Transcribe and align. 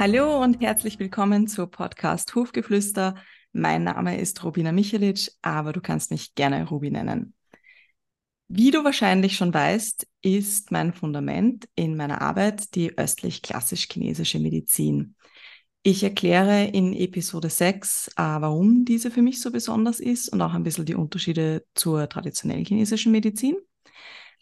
Hallo 0.00 0.42
und 0.42 0.62
herzlich 0.62 0.98
willkommen 0.98 1.46
zu 1.46 1.66
Podcast 1.66 2.34
Hofgeflüster. 2.34 3.16
Mein 3.52 3.84
Name 3.84 4.18
ist 4.18 4.42
Rubina 4.42 4.72
Michelic, 4.72 5.30
aber 5.42 5.74
du 5.74 5.82
kannst 5.82 6.10
mich 6.10 6.34
gerne 6.34 6.66
Rubi 6.66 6.90
nennen. 6.90 7.34
Wie 8.48 8.70
du 8.70 8.82
wahrscheinlich 8.82 9.36
schon 9.36 9.52
weißt, 9.52 10.06
ist 10.22 10.72
mein 10.72 10.94
Fundament 10.94 11.68
in 11.74 11.98
meiner 11.98 12.22
Arbeit 12.22 12.74
die 12.76 12.96
östlich-klassisch-chinesische 12.96 14.38
Medizin. 14.38 15.16
Ich 15.82 16.02
erkläre 16.02 16.64
in 16.64 16.94
Episode 16.94 17.50
6, 17.50 18.08
äh, 18.08 18.12
warum 18.16 18.86
diese 18.86 19.10
für 19.10 19.20
mich 19.20 19.42
so 19.42 19.50
besonders 19.50 20.00
ist 20.00 20.30
und 20.30 20.40
auch 20.40 20.54
ein 20.54 20.62
bisschen 20.62 20.86
die 20.86 20.94
Unterschiede 20.94 21.66
zur 21.74 22.08
traditionellen 22.08 22.64
chinesischen 22.64 23.12
Medizin. 23.12 23.54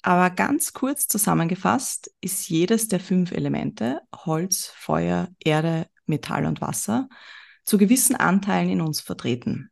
Aber 0.02 0.30
ganz 0.30 0.72
kurz 0.72 1.08
zusammengefasst 1.08 2.10
ist 2.20 2.48
jedes 2.48 2.88
der 2.88 3.00
fünf 3.00 3.32
Elemente, 3.32 4.00
Holz, 4.14 4.72
Feuer, 4.74 5.28
Erde, 5.42 5.88
Metall 6.06 6.46
und 6.46 6.60
Wasser, 6.60 7.08
zu 7.64 7.78
gewissen 7.78 8.16
Anteilen 8.16 8.70
in 8.70 8.80
uns 8.80 9.00
vertreten. 9.00 9.70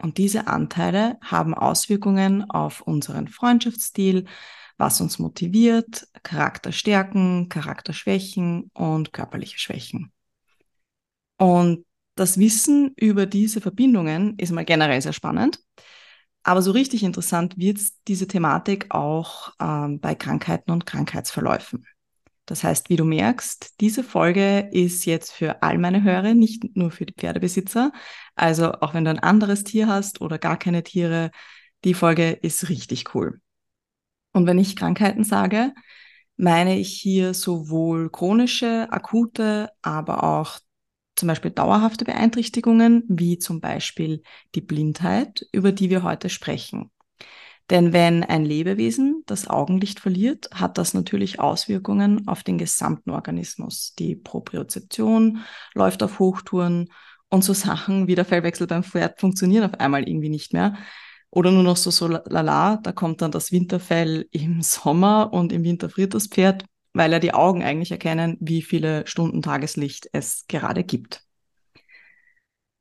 Und 0.00 0.18
diese 0.18 0.46
Anteile 0.46 1.18
haben 1.22 1.54
Auswirkungen 1.54 2.48
auf 2.50 2.80
unseren 2.80 3.28
Freundschaftsstil, 3.28 4.26
was 4.76 5.00
uns 5.00 5.18
motiviert, 5.18 6.06
Charakterstärken, 6.22 7.48
Charakterschwächen 7.48 8.70
und 8.74 9.12
körperliche 9.12 9.58
Schwächen. 9.58 10.12
Und 11.36 11.84
das 12.14 12.38
Wissen 12.38 12.94
über 12.96 13.26
diese 13.26 13.60
Verbindungen 13.60 14.36
ist 14.38 14.52
mal 14.52 14.64
generell 14.64 15.00
sehr 15.00 15.12
spannend. 15.12 15.60
Aber 16.48 16.62
so 16.62 16.70
richtig 16.70 17.02
interessant 17.02 17.58
wird 17.58 17.78
diese 18.08 18.26
Thematik 18.26 18.86
auch 18.88 19.52
ähm, 19.60 20.00
bei 20.00 20.14
Krankheiten 20.14 20.70
und 20.70 20.86
Krankheitsverläufen. 20.86 21.86
Das 22.46 22.64
heißt, 22.64 22.88
wie 22.88 22.96
du 22.96 23.04
merkst, 23.04 23.78
diese 23.82 24.02
Folge 24.02 24.60
ist 24.72 25.04
jetzt 25.04 25.30
für 25.30 25.62
all 25.62 25.76
meine 25.76 26.02
Hörer, 26.02 26.32
nicht 26.32 26.74
nur 26.74 26.90
für 26.90 27.04
die 27.04 27.12
Pferdebesitzer. 27.12 27.92
Also 28.34 28.72
auch 28.72 28.94
wenn 28.94 29.04
du 29.04 29.10
ein 29.10 29.18
anderes 29.18 29.62
Tier 29.62 29.88
hast 29.88 30.22
oder 30.22 30.38
gar 30.38 30.56
keine 30.56 30.82
Tiere, 30.82 31.32
die 31.84 31.92
Folge 31.92 32.30
ist 32.30 32.70
richtig 32.70 33.14
cool. 33.14 33.42
Und 34.32 34.46
wenn 34.46 34.58
ich 34.58 34.74
Krankheiten 34.74 35.24
sage, 35.24 35.74
meine 36.38 36.78
ich 36.78 36.98
hier 36.98 37.34
sowohl 37.34 38.08
chronische, 38.08 38.90
akute, 38.90 39.68
aber 39.82 40.24
auch 40.24 40.60
zum 41.18 41.26
Beispiel 41.28 41.50
dauerhafte 41.50 42.04
Beeinträchtigungen, 42.04 43.04
wie 43.08 43.38
zum 43.38 43.60
Beispiel 43.60 44.22
die 44.54 44.60
Blindheit, 44.60 45.46
über 45.52 45.72
die 45.72 45.90
wir 45.90 46.02
heute 46.02 46.28
sprechen. 46.28 46.90
Denn 47.70 47.92
wenn 47.92 48.24
ein 48.24 48.46
Lebewesen 48.46 49.24
das 49.26 49.48
Augenlicht 49.48 50.00
verliert, 50.00 50.48
hat 50.54 50.78
das 50.78 50.94
natürlich 50.94 51.38
Auswirkungen 51.38 52.26
auf 52.26 52.42
den 52.42 52.56
gesamten 52.56 53.10
Organismus. 53.10 53.94
Die 53.98 54.16
Propriozeption 54.16 55.44
läuft 55.74 56.02
auf 56.02 56.18
Hochtouren 56.18 56.88
und 57.28 57.44
so 57.44 57.52
Sachen 57.52 58.06
wie 58.06 58.14
der 58.14 58.24
Fellwechsel 58.24 58.66
beim 58.66 58.84
Pferd 58.84 59.20
funktionieren 59.20 59.64
auf 59.64 59.78
einmal 59.80 60.08
irgendwie 60.08 60.30
nicht 60.30 60.54
mehr. 60.54 60.76
Oder 61.30 61.50
nur 61.50 61.62
noch 61.62 61.76
so, 61.76 61.90
so 61.90 62.06
lala, 62.06 62.78
da 62.78 62.92
kommt 62.92 63.20
dann 63.20 63.30
das 63.30 63.52
Winterfell 63.52 64.26
im 64.30 64.62
Sommer 64.62 65.30
und 65.32 65.52
im 65.52 65.62
Winter 65.62 65.90
friert 65.90 66.14
das 66.14 66.28
Pferd 66.28 66.64
weil 66.98 67.12
ja 67.12 67.20
die 67.20 67.32
Augen 67.32 67.62
eigentlich 67.62 67.92
erkennen, 67.92 68.36
wie 68.40 68.60
viele 68.60 69.06
Stunden 69.06 69.40
Tageslicht 69.40 70.10
es 70.12 70.46
gerade 70.48 70.82
gibt. 70.82 71.22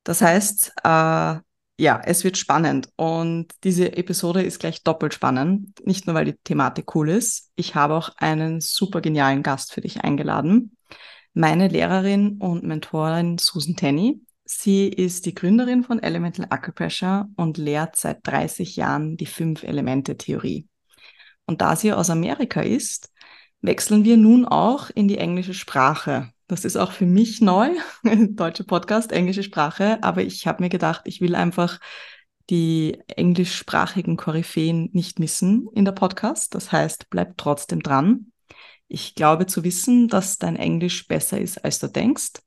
Das 0.03 0.23
heißt, 0.23 0.73
äh, 0.83 1.35
ja, 1.79 2.01
es 2.03 2.23
wird 2.23 2.37
spannend 2.37 2.89
und 2.95 3.53
diese 3.63 3.95
Episode 3.95 4.41
ist 4.41 4.57
gleich 4.59 4.83
doppelt 4.83 5.13
spannend. 5.13 5.85
Nicht 5.85 6.07
nur, 6.07 6.15
weil 6.15 6.25
die 6.25 6.33
Thematik 6.33 6.95
cool 6.95 7.09
ist. 7.09 7.51
Ich 7.55 7.75
habe 7.75 7.93
auch 7.93 8.09
einen 8.17 8.59
super 8.59 9.01
genialen 9.01 9.43
Gast 9.43 9.71
für 9.71 9.81
dich 9.81 10.01
eingeladen. 10.01 10.75
Meine 11.35 11.67
Lehrerin 11.67 12.37
und 12.39 12.63
Mentorin 12.63 13.37
Susan 13.37 13.75
Tenney. 13.75 14.19
Sie 14.45 14.87
ist 14.87 15.27
die 15.27 15.35
Gründerin 15.35 15.83
von 15.83 16.01
Elemental 16.01 16.47
Acupressure 16.49 17.27
und 17.35 17.59
lehrt 17.59 17.97
seit 17.97 18.25
30 18.25 18.77
Jahren 18.77 19.15
die 19.15 19.27
Fünf-Elemente-Theorie. 19.27 20.67
Und 21.45 21.61
da 21.61 21.75
sie 21.75 21.93
aus 21.93 22.09
Amerika 22.09 22.61
ist, 22.61 23.11
wechseln 23.61 24.03
wir 24.03 24.17
nun 24.17 24.45
auch 24.45 24.89
in 24.89 25.07
die 25.07 25.17
englische 25.17 25.53
Sprache. 25.53 26.31
Das 26.47 26.63
ist 26.63 26.77
auch 26.77 26.91
für 26.91 27.05
mich 27.05 27.41
neu, 27.41 27.71
deutsche 28.03 28.63
Podcast, 28.63 29.11
englische 29.11 29.43
Sprache, 29.43 30.01
aber 30.01 30.23
ich 30.23 30.47
habe 30.47 30.63
mir 30.63 30.69
gedacht, 30.69 31.01
ich 31.05 31.19
will 31.19 31.35
einfach 31.35 31.79
die 32.49 33.01
englischsprachigen 33.07 34.15
Koryphäen 34.15 34.89
nicht 34.93 35.19
missen 35.19 35.67
in 35.73 35.83
der 35.83 35.91
Podcast. 35.91 36.55
Das 36.55 36.71
heißt, 36.71 37.09
bleib 37.09 37.37
trotzdem 37.37 37.83
dran. 37.83 38.31
Ich 38.87 39.15
glaube 39.15 39.47
zu 39.47 39.65
wissen, 39.65 40.07
dass 40.07 40.37
dein 40.37 40.55
Englisch 40.55 41.07
besser 41.07 41.41
ist, 41.41 41.63
als 41.65 41.79
du 41.79 41.87
denkst. 41.87 42.41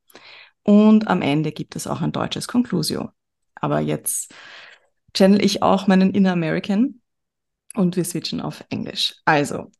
Und 0.62 1.08
am 1.08 1.20
Ende 1.20 1.52
gibt 1.52 1.76
es 1.76 1.86
auch 1.86 2.00
ein 2.00 2.12
deutsches 2.12 2.48
Conclusio. 2.48 3.10
Aber 3.54 3.80
jetzt 3.80 4.34
channel 5.12 5.44
ich 5.44 5.62
auch 5.62 5.86
meinen 5.86 6.14
Inner 6.14 6.32
American 6.32 7.00
und 7.74 7.96
wir 7.96 8.04
switchen 8.04 8.40
auf 8.40 8.64
Englisch. 8.70 9.16
Also, 9.26 9.70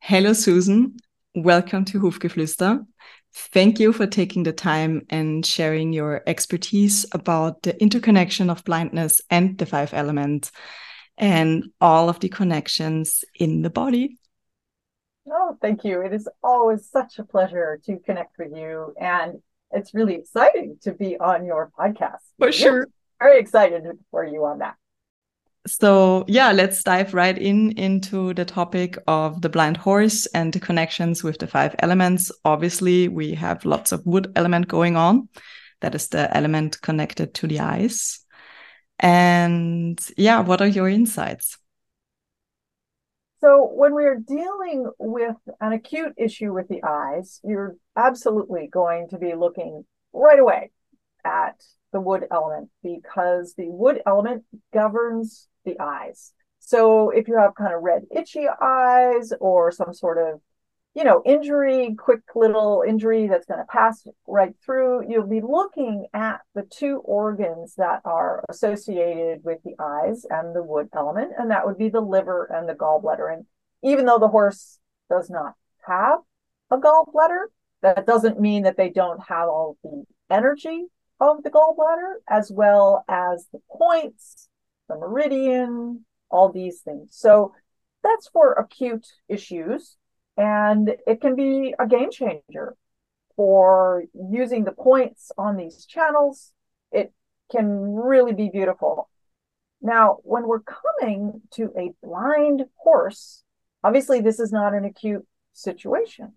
Hello, 0.00 0.32
Susan. 0.32 0.96
Welcome 1.34 1.84
to 1.86 2.00
Hufgeflüster. 2.00 2.86
Thank 3.34 3.78
you 3.78 3.92
for 3.92 4.06
taking 4.06 4.42
the 4.42 4.52
time 4.52 5.02
and 5.10 5.44
sharing 5.44 5.92
your 5.92 6.22
expertise 6.26 7.04
about 7.12 7.62
the 7.62 7.80
interconnection 7.82 8.48
of 8.48 8.64
blindness 8.64 9.20
and 9.28 9.58
the 9.58 9.66
five 9.66 9.92
elements 9.92 10.50
and 11.18 11.64
all 11.80 12.08
of 12.08 12.20
the 12.20 12.28
connections 12.28 13.24
in 13.34 13.62
the 13.62 13.70
body. 13.70 14.18
Oh, 15.30 15.58
thank 15.60 15.84
you. 15.84 16.00
It 16.00 16.14
is 16.14 16.28
always 16.42 16.88
such 16.88 17.18
a 17.18 17.24
pleasure 17.24 17.78
to 17.84 17.98
connect 17.98 18.38
with 18.38 18.52
you. 18.56 18.94
And 18.98 19.42
it's 19.72 19.92
really 19.92 20.14
exciting 20.14 20.78
to 20.82 20.92
be 20.92 21.18
on 21.18 21.44
your 21.44 21.70
podcast. 21.78 22.22
For 22.38 22.52
sure. 22.52 22.86
Very 23.20 23.40
excited 23.40 23.84
for 24.10 24.24
you 24.24 24.44
on 24.46 24.60
that. 24.60 24.76
So 25.68 26.24
yeah, 26.26 26.52
let's 26.52 26.82
dive 26.82 27.12
right 27.12 27.36
in 27.36 27.72
into 27.72 28.32
the 28.32 28.46
topic 28.46 28.96
of 29.06 29.42
the 29.42 29.50
blind 29.50 29.76
horse 29.76 30.26
and 30.26 30.52
the 30.52 30.60
connections 30.60 31.22
with 31.22 31.38
the 31.38 31.46
five 31.46 31.76
elements. 31.80 32.32
Obviously, 32.44 33.08
we 33.08 33.34
have 33.34 33.66
lots 33.66 33.92
of 33.92 34.04
wood 34.06 34.32
element 34.34 34.68
going 34.68 34.96
on. 34.96 35.28
That 35.80 35.94
is 35.94 36.08
the 36.08 36.34
element 36.34 36.80
connected 36.80 37.34
to 37.34 37.46
the 37.46 37.60
eyes. 37.60 38.20
And 38.98 40.00
yeah, 40.16 40.40
what 40.40 40.62
are 40.62 40.66
your 40.66 40.88
insights? 40.88 41.58
So, 43.40 43.70
when 43.72 43.94
we're 43.94 44.18
dealing 44.18 44.90
with 44.98 45.36
an 45.60 45.72
acute 45.72 46.14
issue 46.16 46.52
with 46.52 46.68
the 46.68 46.82
eyes, 46.82 47.40
you're 47.44 47.76
absolutely 47.94 48.66
going 48.66 49.08
to 49.10 49.18
be 49.18 49.34
looking 49.34 49.84
right 50.12 50.40
away 50.40 50.70
at 51.24 51.62
the 51.92 52.00
wood 52.00 52.24
element 52.30 52.70
because 52.82 53.54
the 53.54 53.68
wood 53.68 54.00
element 54.06 54.44
governs 54.72 55.48
the 55.64 55.78
eyes. 55.80 56.32
So 56.60 57.10
if 57.10 57.28
you 57.28 57.38
have 57.38 57.54
kind 57.54 57.74
of 57.74 57.82
red, 57.82 58.02
itchy 58.14 58.46
eyes 58.46 59.32
or 59.40 59.72
some 59.72 59.94
sort 59.94 60.18
of, 60.18 60.40
you 60.94 61.04
know, 61.04 61.22
injury, 61.24 61.94
quick 61.98 62.20
little 62.34 62.82
injury 62.86 63.26
that's 63.28 63.46
going 63.46 63.60
to 63.60 63.66
pass 63.66 64.06
right 64.26 64.54
through, 64.64 65.08
you'll 65.08 65.26
be 65.26 65.40
looking 65.40 66.06
at 66.12 66.40
the 66.54 66.64
two 66.64 66.98
organs 67.04 67.74
that 67.76 68.00
are 68.04 68.44
associated 68.48 69.44
with 69.44 69.58
the 69.64 69.76
eyes 69.78 70.26
and 70.28 70.54
the 70.54 70.62
wood 70.62 70.88
element, 70.94 71.32
and 71.38 71.50
that 71.50 71.66
would 71.66 71.78
be 71.78 71.88
the 71.88 72.00
liver 72.00 72.50
and 72.52 72.68
the 72.68 72.74
gallbladder. 72.74 73.32
And 73.32 73.46
even 73.82 74.06
though 74.06 74.18
the 74.18 74.28
horse 74.28 74.78
does 75.08 75.30
not 75.30 75.54
have 75.86 76.18
a 76.70 76.76
gallbladder, 76.76 77.44
that 77.80 78.06
doesn't 78.06 78.40
mean 78.40 78.64
that 78.64 78.76
they 78.76 78.90
don't 78.90 79.20
have 79.28 79.48
all 79.48 79.76
the 79.84 80.04
energy 80.30 80.86
of 81.20 81.42
the 81.42 81.50
gallbladder, 81.50 82.14
as 82.28 82.50
well 82.50 83.04
as 83.08 83.46
the 83.52 83.60
points, 83.70 84.48
the 84.88 84.96
meridian, 84.96 86.04
all 86.30 86.50
these 86.50 86.80
things. 86.80 87.08
So 87.12 87.54
that's 88.02 88.28
for 88.28 88.52
acute 88.52 89.06
issues. 89.28 89.96
And 90.36 90.94
it 91.06 91.20
can 91.20 91.34
be 91.34 91.74
a 91.78 91.86
game 91.86 92.10
changer 92.10 92.76
for 93.34 94.04
using 94.30 94.64
the 94.64 94.72
points 94.72 95.32
on 95.36 95.56
these 95.56 95.84
channels. 95.84 96.52
It 96.92 97.12
can 97.50 97.94
really 97.94 98.32
be 98.32 98.48
beautiful. 98.48 99.08
Now, 99.80 100.18
when 100.22 100.46
we're 100.46 100.60
coming 100.60 101.40
to 101.52 101.72
a 101.76 101.92
blind 102.02 102.64
horse, 102.76 103.42
obviously 103.82 104.20
this 104.20 104.40
is 104.40 104.52
not 104.52 104.74
an 104.74 104.84
acute 104.84 105.26
situation. 105.52 106.34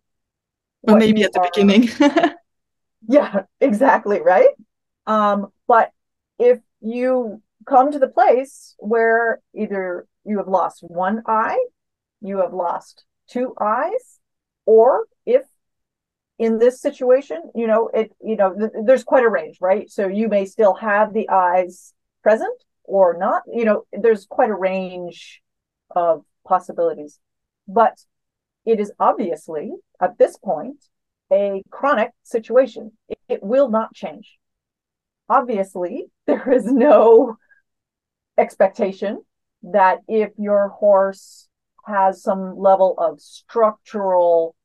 Well, 0.83 0.98
maybe 0.98 1.24
at 1.24 1.33
the 1.33 1.42
are, 1.42 1.50
beginning. 1.54 1.89
yeah, 3.07 3.44
exactly, 3.60 4.22
right? 4.22 4.50
Um, 5.07 5.48
but 5.68 5.92
if 6.39 6.59
you 6.81 7.42
come 7.65 7.92
to 7.92 8.00
the 8.00 8.07
place 8.07 8.75
where 8.80 9.39
either 9.53 10.07
you 10.25 10.38
have 10.38 10.48
lost 10.48 10.81
one 10.81 11.24
eye, 11.25 11.63
you 12.21 12.38
have 12.38 12.53
lost 12.53 13.06
two 13.27 13.53
eyes, 13.59 14.19
or 14.65 15.06
if 15.25 15.44
in 16.38 16.57
this 16.57 16.81
situation, 16.81 17.51
you 17.53 17.68
know, 17.68 17.89
it, 17.94 18.12
you 18.19 18.36
know, 18.36 18.56
th- 18.56 18.71
there's 18.86 19.03
quite 19.03 19.24
a 19.24 19.30
range, 19.30 19.57
right? 19.62 19.89
So 19.89 20.07
you 20.07 20.27
may 20.27 20.45
still 20.45 20.74
have 20.75 21.13
the 21.13 21.30
eyes 21.30 21.94
present 22.24 22.57
or 22.83 23.15
not, 23.18 23.44
you 23.51 23.65
know, 23.65 23.86
there's 23.94 24.25
quite 24.25 24.50
a 24.50 24.56
range 24.56 25.42
of 25.95 26.24
possibilities. 26.45 27.19
But 27.68 28.00
it 28.65 28.80
is 28.80 28.92
obviously 29.00 29.71
at 30.01 30.18
this 30.18 30.38
point 30.38 30.83
a 31.31 31.63
chronic 31.69 32.12
situation. 32.24 32.92
It, 33.07 33.19
it 33.30 33.44
will 33.44 33.69
not 33.69 33.94
change. 33.94 34.38
Obviously, 35.31 36.07
there 36.28 36.51
is 36.51 36.66
no 36.66 37.38
expectation 38.38 39.22
that 39.63 40.00
if 40.07 40.31
your 40.38 40.69
horse 40.69 41.48
has 41.86 42.22
some 42.22 42.57
level 42.57 42.95
of 42.98 43.22
structural 43.22 44.56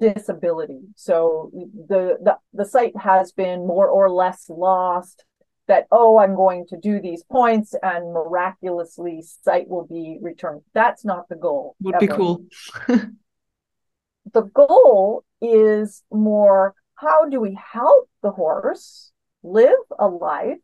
disability. 0.00 0.80
So 0.96 1.50
the, 1.52 2.18
the, 2.22 2.36
the 2.54 2.64
sight 2.64 2.96
has 2.96 3.32
been 3.32 3.66
more 3.66 3.88
or 3.88 4.10
less 4.10 4.46
lost 4.48 5.24
that, 5.68 5.86
oh, 5.90 6.18
I'm 6.18 6.34
going 6.34 6.66
to 6.68 6.76
do 6.78 7.00
these 7.00 7.24
points 7.24 7.74
and 7.82 8.12
miraculously 8.12 9.22
sight 9.44 9.68
will 9.68 9.86
be 9.86 10.18
returned. 10.20 10.62
That's 10.72 11.04
not 11.04 11.28
the 11.28 11.36
goal. 11.36 11.76
Would 11.80 11.96
ever. 11.96 12.06
be 12.06 12.12
cool. 12.12 12.44
the 14.32 14.42
goal 14.42 15.24
is 15.40 16.04
more 16.12 16.74
how 16.94 17.28
do 17.28 17.40
we 17.40 17.58
help 17.72 18.08
the 18.22 18.30
horse 18.30 19.11
live 19.42 19.78
a 19.98 20.06
life 20.06 20.58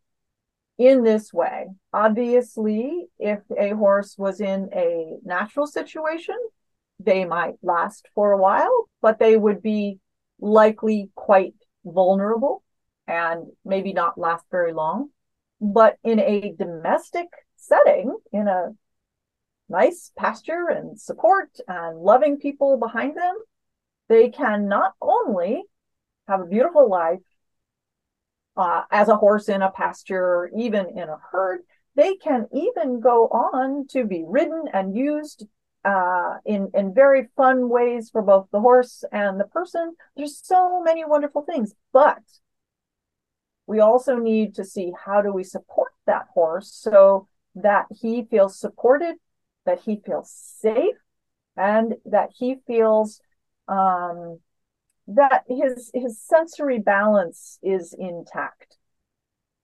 in 0.77 1.03
this 1.03 1.33
way? 1.33 1.67
Obviously, 1.93 3.07
if 3.19 3.39
a 3.57 3.71
horse 3.71 4.15
was 4.17 4.41
in 4.41 4.69
a 4.73 5.17
natural 5.23 5.67
situation, 5.67 6.37
they 6.99 7.25
might 7.25 7.55
last 7.61 8.07
for 8.13 8.31
a 8.31 8.37
while, 8.37 8.89
but 9.01 9.19
they 9.19 9.37
would 9.37 9.61
be 9.61 9.99
likely 10.39 11.09
quite 11.15 11.55
vulnerable 11.85 12.63
and 13.07 13.47
maybe 13.65 13.93
not 13.93 14.17
last 14.17 14.45
very 14.51 14.73
long. 14.73 15.09
But 15.61 15.97
in 16.03 16.19
a 16.19 16.53
domestic 16.57 17.27
setting, 17.55 18.15
in 18.31 18.47
a 18.47 18.69
nice 19.67 20.11
pasture 20.17 20.67
and 20.69 20.99
support 20.99 21.49
and 21.67 21.99
loving 21.99 22.37
people 22.37 22.77
behind 22.77 23.15
them, 23.15 23.37
they 24.07 24.29
can 24.29 24.67
not 24.67 24.93
only 25.01 25.63
have 26.27 26.41
a 26.41 26.45
beautiful 26.45 26.89
life 26.89 27.19
uh, 28.59 28.83
as 28.91 29.07
a 29.07 29.15
horse 29.15 29.47
in 29.47 29.61
a 29.61 29.71
pasture, 29.71 30.51
even 30.55 30.89
in 30.89 31.07
a 31.07 31.17
herd, 31.31 31.61
they 31.95 32.15
can 32.17 32.45
even 32.53 32.99
go 32.99 33.27
on 33.27 33.87
to 33.87 34.03
be 34.03 34.23
ridden 34.27 34.65
and 34.73 34.95
used 34.95 35.47
uh, 35.85 36.35
in 36.45 36.69
in 36.73 36.93
very 36.93 37.29
fun 37.37 37.69
ways 37.69 38.09
for 38.09 38.21
both 38.21 38.47
the 38.51 38.59
horse 38.59 39.05
and 39.13 39.39
the 39.39 39.45
person. 39.45 39.95
There's 40.17 40.37
so 40.43 40.83
many 40.83 41.05
wonderful 41.05 41.43
things, 41.43 41.73
but 41.93 42.21
we 43.65 43.79
also 43.79 44.17
need 44.17 44.55
to 44.55 44.65
see 44.65 44.91
how 45.05 45.21
do 45.21 45.31
we 45.31 45.45
support 45.45 45.91
that 46.05 46.25
horse 46.33 46.69
so 46.69 47.27
that 47.55 47.85
he 48.01 48.23
feels 48.29 48.59
supported, 48.59 49.15
that 49.65 49.79
he 49.85 50.01
feels 50.05 50.33
safe, 50.59 50.97
and 51.55 51.95
that 52.05 52.29
he 52.37 52.57
feels 52.67 53.21
um, 53.69 54.39
that 55.09 55.43
his 55.47 55.89
his 55.93 56.19
sensory 56.19 56.79
balance 56.79 57.57
is 57.63 57.95
intact. 57.97 58.77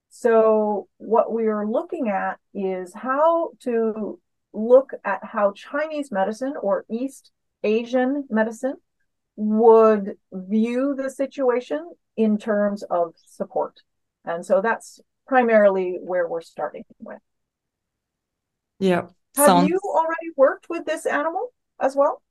So 0.10 0.88
what 0.98 1.32
we 1.32 1.48
are 1.48 1.68
looking 1.68 2.10
at 2.10 2.40
is 2.54 2.94
how 2.94 3.52
to 3.62 4.20
look 4.54 4.92
at 5.04 5.20
how 5.24 5.52
Chinese 5.52 6.12
medicine 6.12 6.54
or 6.62 6.86
East 6.90 7.32
Asian 7.64 8.26
medicine 8.30 8.76
would 9.36 10.18
view 10.32 10.96
the 10.96 11.10
situation 11.10 11.92
in 12.16 12.38
terms 12.38 12.84
of 12.84 13.14
support. 13.26 13.82
And 14.24 14.46
so 14.46 14.62
that's 14.62 15.00
primarily 15.28 15.98
where 16.02 16.28
we're 16.28 16.42
starting 16.42 16.86
with. 17.00 17.20
Yeah. 18.80 19.08
Have 19.36 19.46
sounds... 19.46 19.70
you 19.70 19.80
already 19.84 20.32
worked 20.38 20.68
with 20.70 20.86
this 20.86 21.06
animal 21.06 21.54
as 21.80 21.96
well? 21.96 22.22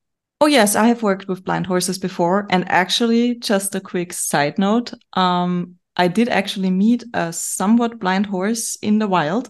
Oh 0.45 0.47
yes, 0.47 0.77
I 0.77 0.89
have 0.89 1.03
worked 1.03 1.27
with 1.27 1.43
blind 1.43 1.67
horses 1.67 1.99
before. 1.99 2.47
And 2.51 2.69
actually, 2.69 3.37
just 3.37 3.75
a 3.75 3.81
quick 3.81 4.13
side 4.13 4.59
note, 4.59 4.93
um, 5.15 5.77
I 5.97 6.07
did 6.07 6.29
actually 6.29 6.69
meet 6.69 7.03
a 7.15 7.33
somewhat 7.33 7.99
blind 7.99 8.27
horse 8.27 8.77
in 8.83 8.99
the 8.99 9.09
wild 9.09 9.49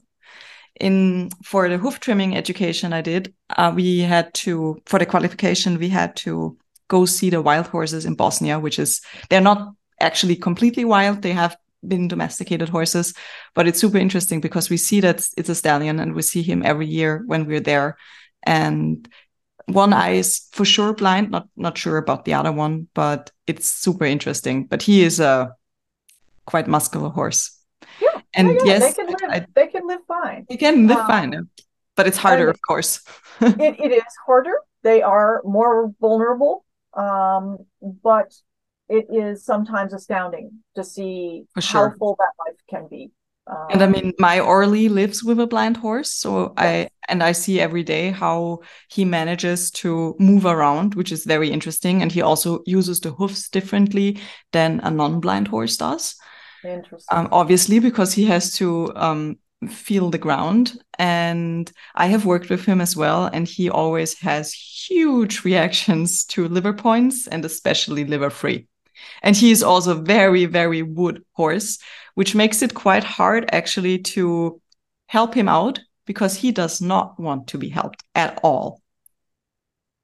in 0.78 1.30
for 1.42 1.68
the 1.68 1.78
hoof 1.78 1.98
trimming 1.98 2.36
education 2.36 2.92
I 2.92 3.00
did, 3.00 3.34
uh, 3.56 3.72
we 3.74 3.98
had 3.98 4.32
to 4.34 4.80
for 4.86 5.00
the 5.00 5.06
qualification 5.06 5.80
we 5.80 5.88
had 5.88 6.14
to 6.18 6.56
go 6.86 7.06
see 7.06 7.28
the 7.28 7.42
wild 7.42 7.66
horses 7.66 8.06
in 8.06 8.14
Bosnia, 8.14 8.60
which 8.60 8.78
is 8.78 9.00
they're 9.30 9.40
not 9.40 9.72
actually 9.98 10.36
completely 10.36 10.84
wild. 10.84 11.22
They 11.22 11.32
have 11.32 11.56
been 11.82 12.06
domesticated 12.06 12.68
horses, 12.68 13.14
but 13.56 13.66
it's 13.66 13.80
super 13.80 13.98
interesting 13.98 14.40
because 14.40 14.70
we 14.70 14.76
see 14.76 15.00
that 15.00 15.26
it's 15.36 15.48
a 15.48 15.56
stallion 15.56 15.98
and 15.98 16.14
we 16.14 16.22
see 16.22 16.42
him 16.42 16.62
every 16.64 16.86
year 16.86 17.24
when 17.26 17.46
we're 17.46 17.58
there. 17.58 17.96
And 18.46 19.08
one 19.66 19.92
eye 19.92 20.12
is 20.12 20.48
for 20.52 20.64
sure 20.64 20.92
blind, 20.92 21.30
not 21.30 21.48
not 21.56 21.78
sure 21.78 21.98
about 21.98 22.24
the 22.24 22.34
other 22.34 22.52
one, 22.52 22.88
but 22.94 23.30
it's 23.46 23.68
super 23.68 24.04
interesting. 24.04 24.66
But 24.66 24.82
he 24.82 25.02
is 25.02 25.20
a 25.20 25.54
quite 26.46 26.68
muscular 26.68 27.08
horse. 27.08 27.58
Yeah. 28.00 28.20
And 28.34 28.48
yeah, 28.48 28.64
yes, 28.64 28.82
they 28.82 28.92
can 28.92 29.06
live. 29.06 29.30
I, 29.30 29.46
they 29.54 29.66
can 29.68 29.86
live 29.86 30.00
fine. 30.06 30.46
They 30.48 30.56
can 30.56 30.86
live 30.86 30.98
um, 30.98 31.06
fine, 31.06 31.48
but 31.96 32.06
it's 32.06 32.18
harder, 32.18 32.48
of 32.48 32.58
course. 32.66 33.00
it, 33.40 33.76
it 33.78 33.92
is 33.92 34.14
harder. 34.26 34.60
They 34.82 35.00
are 35.02 35.40
more 35.44 35.94
vulnerable, 36.00 36.64
um, 36.92 37.58
but 37.80 38.34
it 38.88 39.06
is 39.10 39.44
sometimes 39.44 39.92
astounding 39.92 40.62
to 40.74 40.84
see 40.84 41.44
sure. 41.58 41.90
how 41.90 41.96
full 41.96 42.16
that 42.18 42.32
life 42.46 42.60
can 42.68 42.88
be. 42.88 43.10
Um, 43.46 43.66
and 43.70 43.82
I 43.82 43.86
mean, 43.86 44.12
my 44.18 44.40
Orly 44.40 44.88
lives 44.88 45.22
with 45.22 45.38
a 45.38 45.46
blind 45.46 45.76
horse, 45.76 46.10
so 46.10 46.54
yes. 46.56 46.66
I 46.66 46.88
and 47.08 47.22
I 47.22 47.32
see 47.32 47.60
every 47.60 47.82
day 47.82 48.10
how 48.10 48.60
he 48.88 49.04
manages 49.04 49.70
to 49.72 50.16
move 50.18 50.46
around, 50.46 50.94
which 50.94 51.12
is 51.12 51.26
very 51.26 51.50
interesting. 51.50 52.00
And 52.00 52.10
he 52.10 52.22
also 52.22 52.62
uses 52.64 53.00
the 53.00 53.10
hoofs 53.10 53.50
differently 53.50 54.18
than 54.52 54.80
a 54.80 54.90
non-blind 54.90 55.48
horse 55.48 55.76
does. 55.76 56.16
Interesting. 56.64 57.18
Um, 57.18 57.28
obviously, 57.30 57.78
because 57.78 58.14
he 58.14 58.24
has 58.24 58.54
to 58.54 58.90
um, 58.96 59.38
feel 59.68 60.08
the 60.08 60.18
ground. 60.18 60.78
And 60.98 61.70
I 61.94 62.06
have 62.06 62.24
worked 62.24 62.48
with 62.48 62.64
him 62.64 62.80
as 62.80 62.96
well, 62.96 63.26
and 63.26 63.46
he 63.46 63.68
always 63.68 64.18
has 64.20 64.54
huge 64.54 65.44
reactions 65.44 66.24
to 66.26 66.48
liver 66.48 66.72
points 66.72 67.26
and 67.26 67.44
especially 67.44 68.04
liver 68.04 68.30
free. 68.30 68.68
And 69.22 69.36
he 69.36 69.50
is 69.50 69.62
also 69.62 70.00
very, 70.00 70.46
very 70.46 70.82
wood 70.82 71.24
horse, 71.32 71.78
which 72.14 72.34
makes 72.34 72.62
it 72.62 72.74
quite 72.74 73.04
hard 73.04 73.48
actually 73.52 73.98
to 73.98 74.60
help 75.06 75.34
him 75.34 75.48
out 75.48 75.80
because 76.06 76.36
he 76.36 76.52
does 76.52 76.80
not 76.80 77.18
want 77.18 77.48
to 77.48 77.58
be 77.58 77.68
helped 77.68 78.02
at 78.14 78.38
all. 78.42 78.80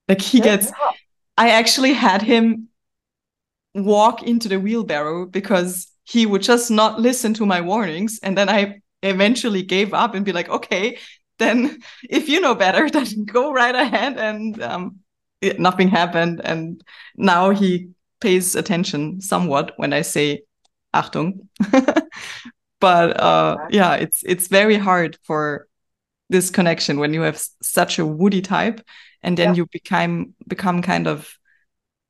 Like 0.07 0.21
he 0.21 0.39
gets, 0.39 0.71
I 1.37 1.51
actually 1.51 1.93
had 1.93 2.21
him 2.21 2.67
walk 3.73 4.23
into 4.23 4.49
the 4.49 4.59
wheelbarrow 4.59 5.25
because 5.25 5.87
he 6.03 6.25
would 6.25 6.41
just 6.41 6.71
not 6.71 6.99
listen 6.99 7.33
to 7.35 7.45
my 7.45 7.61
warnings. 7.61 8.19
And 8.21 8.37
then 8.37 8.49
I 8.49 8.81
eventually 9.03 9.63
gave 9.63 9.93
up 9.93 10.15
and 10.15 10.25
be 10.25 10.33
like, 10.33 10.49
okay, 10.49 10.97
then 11.39 11.79
if 12.09 12.29
you 12.29 12.41
know 12.41 12.55
better, 12.55 12.89
then 12.91 13.25
go 13.25 13.51
right 13.51 13.75
ahead. 13.75 14.17
And 14.17 14.61
um, 14.61 14.99
it, 15.41 15.59
nothing 15.59 15.87
happened. 15.87 16.41
And 16.43 16.83
now 17.15 17.51
he 17.51 17.89
pays 18.21 18.55
attention 18.55 19.19
somewhat 19.21 19.73
when 19.77 19.93
I 19.93 20.01
say 20.01 20.43
Achtung. 20.93 21.47
but 22.79 23.19
uh, 23.19 23.57
yeah, 23.69 23.95
it's 23.95 24.23
it's 24.23 24.47
very 24.47 24.77
hard 24.77 25.17
for 25.23 25.67
this 26.29 26.49
connection 26.49 26.99
when 26.99 27.13
you 27.13 27.21
have 27.21 27.41
such 27.61 27.99
a 27.99 28.05
woody 28.05 28.41
type, 28.41 28.81
and 29.21 29.37
then 29.37 29.49
yeah. 29.49 29.55
you 29.55 29.67
become 29.71 30.33
become 30.47 30.81
kind 30.81 31.07
of 31.07 31.37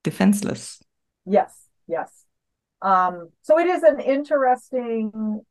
defenseless. 0.03 0.81
Yes, 1.25 1.53
yes. 1.87 2.25
Um, 2.81 3.29
so 3.41 3.59
it 3.59 3.67
is 3.67 3.83
an 3.83 3.99
interesting 3.99 5.41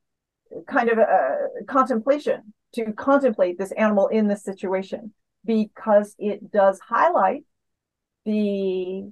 kind 0.66 0.88
of 0.88 0.98
a 0.98 1.64
contemplation 1.66 2.52
to 2.74 2.92
contemplate 2.92 3.58
this 3.58 3.72
animal 3.72 4.08
in 4.08 4.28
this 4.28 4.42
situation 4.42 5.12
because 5.44 6.14
it 6.18 6.50
does 6.52 6.80
highlight 6.80 7.44
the 8.24 9.10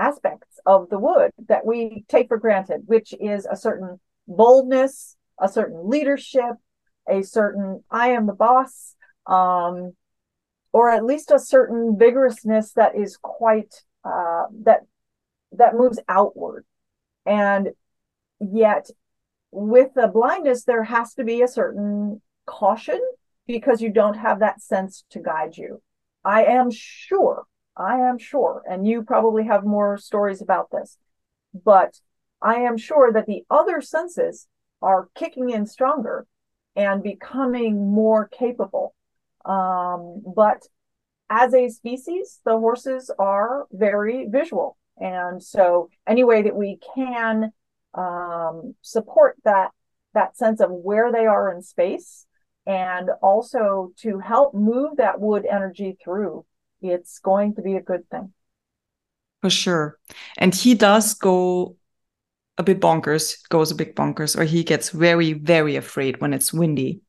aspects 0.00 0.58
of 0.66 0.88
the 0.88 0.98
wood 0.98 1.30
that 1.48 1.66
we 1.66 2.04
take 2.08 2.28
for 2.28 2.38
granted, 2.38 2.82
which 2.86 3.12
is 3.20 3.46
a 3.50 3.56
certain 3.56 4.00
boldness, 4.26 5.16
a 5.38 5.48
certain 5.48 5.88
leadership, 5.88 6.54
a 7.08 7.22
certain 7.22 7.82
I 7.90 8.10
am 8.10 8.26
the 8.26 8.32
boss, 8.32 8.94
um, 9.26 9.94
or 10.72 10.90
at 10.90 11.04
least 11.04 11.30
a 11.30 11.38
certain 11.38 11.96
vigorousness 11.98 12.72
that 12.72 12.96
is 12.96 13.16
quite 13.16 13.74
uh, 14.04 14.44
that 14.62 14.80
that 15.52 15.74
moves 15.74 15.98
outward 16.08 16.64
and 17.26 17.70
yet, 18.40 18.88
with 19.50 19.94
the 19.94 20.08
blindness, 20.08 20.64
there 20.64 20.84
has 20.84 21.14
to 21.14 21.24
be 21.24 21.42
a 21.42 21.48
certain 21.48 22.20
caution 22.46 23.00
because 23.46 23.80
you 23.80 23.90
don't 23.90 24.16
have 24.16 24.40
that 24.40 24.62
sense 24.62 25.04
to 25.10 25.20
guide 25.20 25.56
you. 25.56 25.82
I 26.24 26.44
am 26.44 26.70
sure, 26.70 27.44
I 27.76 27.98
am 28.00 28.18
sure, 28.18 28.62
and 28.68 28.86
you 28.86 29.02
probably 29.02 29.44
have 29.44 29.64
more 29.64 29.96
stories 29.96 30.42
about 30.42 30.70
this, 30.70 30.98
but 31.64 32.00
I 32.42 32.56
am 32.56 32.76
sure 32.76 33.12
that 33.12 33.26
the 33.26 33.44
other 33.50 33.80
senses 33.80 34.48
are 34.82 35.08
kicking 35.14 35.50
in 35.50 35.66
stronger 35.66 36.26
and 36.76 37.02
becoming 37.02 37.92
more 37.92 38.28
capable. 38.28 38.94
Um, 39.44 40.22
but 40.34 40.62
as 41.28 41.54
a 41.54 41.68
species, 41.68 42.40
the 42.44 42.58
horses 42.58 43.10
are 43.18 43.66
very 43.72 44.26
visual 44.28 44.76
And 45.00 45.42
so 45.42 45.88
any 46.06 46.22
way 46.24 46.42
that 46.42 46.54
we 46.54 46.78
can 46.94 47.52
um, 47.94 48.74
support 48.82 49.36
that 49.44 49.70
that 50.12 50.36
sense 50.36 50.60
of 50.60 50.70
where 50.70 51.10
they 51.10 51.26
are 51.26 51.52
in 51.52 51.62
space 51.62 52.26
and 52.66 53.10
also 53.22 53.92
to 53.96 54.18
help 54.18 54.54
move 54.54 54.96
that 54.96 55.20
wood 55.20 55.46
energy 55.48 55.96
through, 56.02 56.44
it's 56.82 57.18
going 57.18 57.54
to 57.54 57.62
be 57.62 57.76
a 57.76 57.82
good 57.82 58.08
thing. 58.10 58.32
For 59.42 59.50
sure. 59.50 59.98
And 60.36 60.54
he 60.54 60.74
does 60.74 61.14
go 61.14 61.76
a 62.58 62.62
bit 62.62 62.80
bonkers, 62.80 63.36
goes 63.48 63.70
a 63.70 63.74
bit 63.74 63.96
bonkers, 63.96 64.38
or 64.38 64.44
he 64.44 64.64
gets 64.64 64.90
very, 64.90 65.32
very 65.32 65.76
afraid 65.76 66.20
when 66.20 66.34
it's 66.34 66.52
windy, 66.52 67.00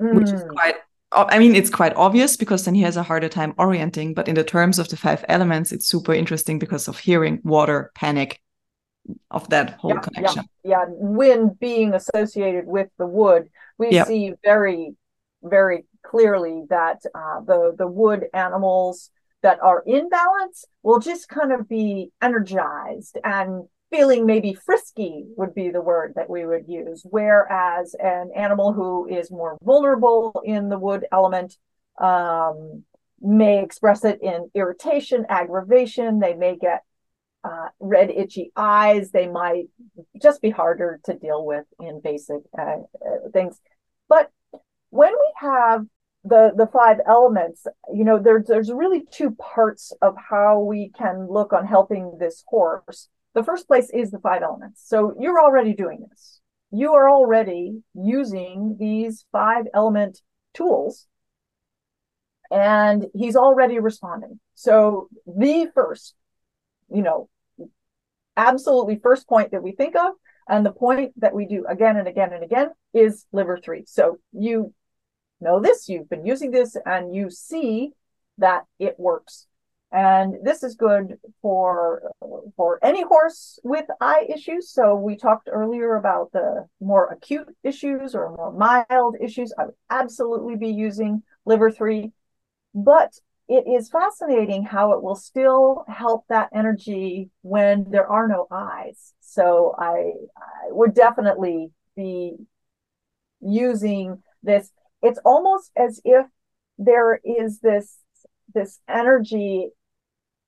mm. 0.00 0.14
which 0.14 0.30
is 0.30 0.42
mm. 0.42 0.48
quite 0.50 0.76
I 1.12 1.38
mean, 1.38 1.54
it's 1.54 1.70
quite 1.70 1.94
obvious 1.94 2.36
because 2.36 2.64
then 2.64 2.74
he 2.74 2.82
has 2.82 2.96
a 2.96 3.02
harder 3.02 3.28
time 3.28 3.54
orienting. 3.58 4.12
But 4.12 4.28
in 4.28 4.34
the 4.34 4.44
terms 4.44 4.78
of 4.78 4.88
the 4.88 4.96
five 4.96 5.24
elements, 5.28 5.72
it's 5.72 5.86
super 5.86 6.12
interesting 6.12 6.58
because 6.58 6.88
of 6.88 6.98
hearing, 6.98 7.40
water, 7.44 7.90
panic, 7.94 8.40
of 9.30 9.48
that 9.50 9.70
whole 9.78 9.94
yeah, 9.94 10.00
connection. 10.00 10.44
Yeah, 10.64 10.70
yeah, 10.70 10.84
wind 10.88 11.58
being 11.60 11.94
associated 11.94 12.66
with 12.66 12.88
the 12.98 13.06
wood, 13.06 13.48
we 13.78 13.90
yep. 13.90 14.08
see 14.08 14.32
very, 14.44 14.94
very 15.42 15.84
clearly 16.08 16.64
that 16.70 17.02
uh, 17.14 17.40
the 17.40 17.74
the 17.76 17.86
wood 17.86 18.26
animals 18.32 19.10
that 19.42 19.58
are 19.62 19.82
in 19.86 20.08
balance 20.08 20.64
will 20.82 20.98
just 20.98 21.28
kind 21.28 21.52
of 21.52 21.68
be 21.68 22.10
energized 22.22 23.18
and 23.24 23.64
feeling 23.90 24.26
maybe 24.26 24.54
frisky 24.54 25.24
would 25.36 25.54
be 25.54 25.70
the 25.70 25.80
word 25.80 26.14
that 26.16 26.28
we 26.28 26.44
would 26.44 26.64
use. 26.66 27.02
Whereas 27.08 27.94
an 27.94 28.30
animal 28.34 28.72
who 28.72 29.06
is 29.06 29.30
more 29.30 29.56
vulnerable 29.62 30.42
in 30.44 30.68
the 30.68 30.78
wood 30.78 31.06
element 31.12 31.56
um, 32.00 32.84
may 33.20 33.62
express 33.62 34.04
it 34.04 34.20
in 34.22 34.50
irritation, 34.54 35.26
aggravation. 35.28 36.18
They 36.18 36.34
may 36.34 36.56
get 36.56 36.82
uh, 37.44 37.68
red, 37.78 38.10
itchy 38.10 38.50
eyes. 38.56 39.10
They 39.10 39.28
might 39.28 39.66
just 40.20 40.42
be 40.42 40.50
harder 40.50 41.00
to 41.04 41.14
deal 41.14 41.44
with 41.44 41.64
in 41.78 42.00
basic 42.00 42.40
uh, 42.58 42.62
uh, 42.62 43.30
things. 43.32 43.60
But 44.08 44.30
when 44.90 45.12
we 45.12 45.32
have 45.36 45.86
the 46.26 46.52
the 46.56 46.66
five 46.66 46.98
elements, 47.06 47.66
you 47.92 48.04
know, 48.04 48.18
there's 48.18 48.46
there's 48.46 48.72
really 48.72 49.04
two 49.10 49.32
parts 49.32 49.92
of 50.02 50.14
how 50.16 50.60
we 50.60 50.90
can 50.96 51.26
look 51.28 51.52
on 51.52 51.66
helping 51.66 52.18
this 52.18 52.42
horse 52.46 53.08
the 53.36 53.44
first 53.44 53.66
place 53.66 53.90
is 53.90 54.10
the 54.10 54.18
five 54.18 54.42
elements. 54.42 54.82
So 54.88 55.14
you're 55.20 55.38
already 55.38 55.74
doing 55.74 56.06
this. 56.08 56.40
You 56.70 56.94
are 56.94 57.10
already 57.10 57.82
using 57.94 58.76
these 58.80 59.26
five 59.30 59.66
element 59.74 60.22
tools 60.54 61.06
and 62.50 63.04
he's 63.14 63.36
already 63.36 63.78
responding. 63.78 64.40
So 64.54 65.10
the 65.26 65.68
first, 65.74 66.14
you 66.88 67.02
know, 67.02 67.28
absolutely 68.38 69.00
first 69.02 69.28
point 69.28 69.50
that 69.50 69.62
we 69.62 69.72
think 69.72 69.96
of 69.96 70.14
and 70.48 70.64
the 70.64 70.72
point 70.72 71.12
that 71.20 71.34
we 71.34 71.44
do 71.44 71.66
again 71.68 71.98
and 71.98 72.08
again 72.08 72.32
and 72.32 72.42
again 72.42 72.70
is 72.94 73.26
liver 73.32 73.58
three. 73.62 73.84
So 73.86 74.16
you 74.32 74.72
know 75.40 75.60
this, 75.60 75.88
you've 75.88 76.08
been 76.08 76.26
using 76.26 76.50
this 76.50 76.76
and 76.84 77.14
you 77.14 77.30
see 77.30 77.92
that 78.38 78.64
it 78.78 78.98
works. 78.98 79.46
And 79.92 80.34
this 80.42 80.62
is 80.62 80.74
good 80.74 81.18
for 81.40 82.10
for 82.56 82.78
any 82.82 83.02
horse 83.02 83.58
with 83.62 83.86
eye 84.00 84.26
issues. 84.28 84.70
So 84.70 84.96
we 84.96 85.16
talked 85.16 85.48
earlier 85.50 85.94
about 85.96 86.32
the 86.32 86.66
more 86.80 87.06
acute 87.06 87.48
issues 87.62 88.14
or 88.14 88.34
more 88.36 88.52
mild 88.52 89.16
issues 89.20 89.52
i 89.58 89.66
would 89.66 89.74
absolutely 89.90 90.56
be 90.56 90.68
using 90.68 91.22
liver 91.44 91.70
3 91.70 92.12
but 92.74 93.12
it 93.48 93.64
is 93.68 93.88
fascinating 93.88 94.64
how 94.64 94.92
it 94.92 95.02
will 95.02 95.14
still 95.14 95.84
help 95.88 96.24
that 96.28 96.50
energy 96.52 97.30
when 97.42 97.86
there 97.90 98.06
are 98.08 98.26
no 98.26 98.46
eyes. 98.50 99.14
So 99.20 99.74
i, 99.78 100.12
I 100.36 100.70
would 100.70 100.94
definitely 100.94 101.70
be 101.94 102.34
using 103.40 104.22
this 104.42 104.70
it's 105.02 105.18
almost 105.24 105.70
as 105.76 106.00
if 106.04 106.26
there 106.78 107.20
is 107.24 107.60
this 107.60 107.98
this 108.54 108.80
energy 108.88 109.68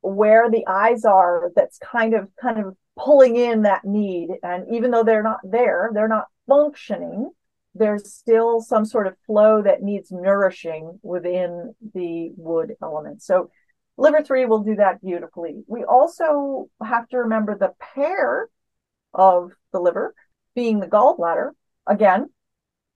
where 0.00 0.50
the 0.50 0.64
eyes 0.67 1.05
are 1.05 1.50
that's 1.55 1.78
kind 1.78 2.14
of 2.14 2.28
kind 2.40 2.59
of 2.59 2.76
pulling 2.97 3.37
in 3.37 3.62
that 3.62 3.85
need. 3.85 4.28
And 4.43 4.67
even 4.75 4.90
though 4.90 5.05
they're 5.05 5.23
not 5.23 5.40
there 5.45 5.90
they're 5.93 6.09
not 6.09 6.26
functioning 6.47 7.31
there's 7.75 8.12
still 8.12 8.61
some 8.61 8.85
sort 8.85 9.07
of 9.07 9.14
flow 9.25 9.62
that 9.62 9.83
needs 9.83 10.11
nourishing 10.11 10.99
within 11.02 11.75
the 11.95 12.33
wood 12.37 12.75
element. 12.83 13.23
So 13.23 13.50
liver 13.97 14.23
3 14.23 14.47
will 14.47 14.64
do 14.64 14.76
that 14.76 15.00
beautifully. 15.00 15.62
We 15.69 15.85
also 15.85 16.71
have 16.83 17.09
to 17.11 17.19
remember 17.19 17.57
the 17.57 17.75
pair 17.95 18.49
of 19.14 19.52
the 19.73 19.81
liver 19.81 20.14
being 20.55 20.81
the 20.81 20.88
gallbladder. 20.88 21.50
Again 21.87 22.31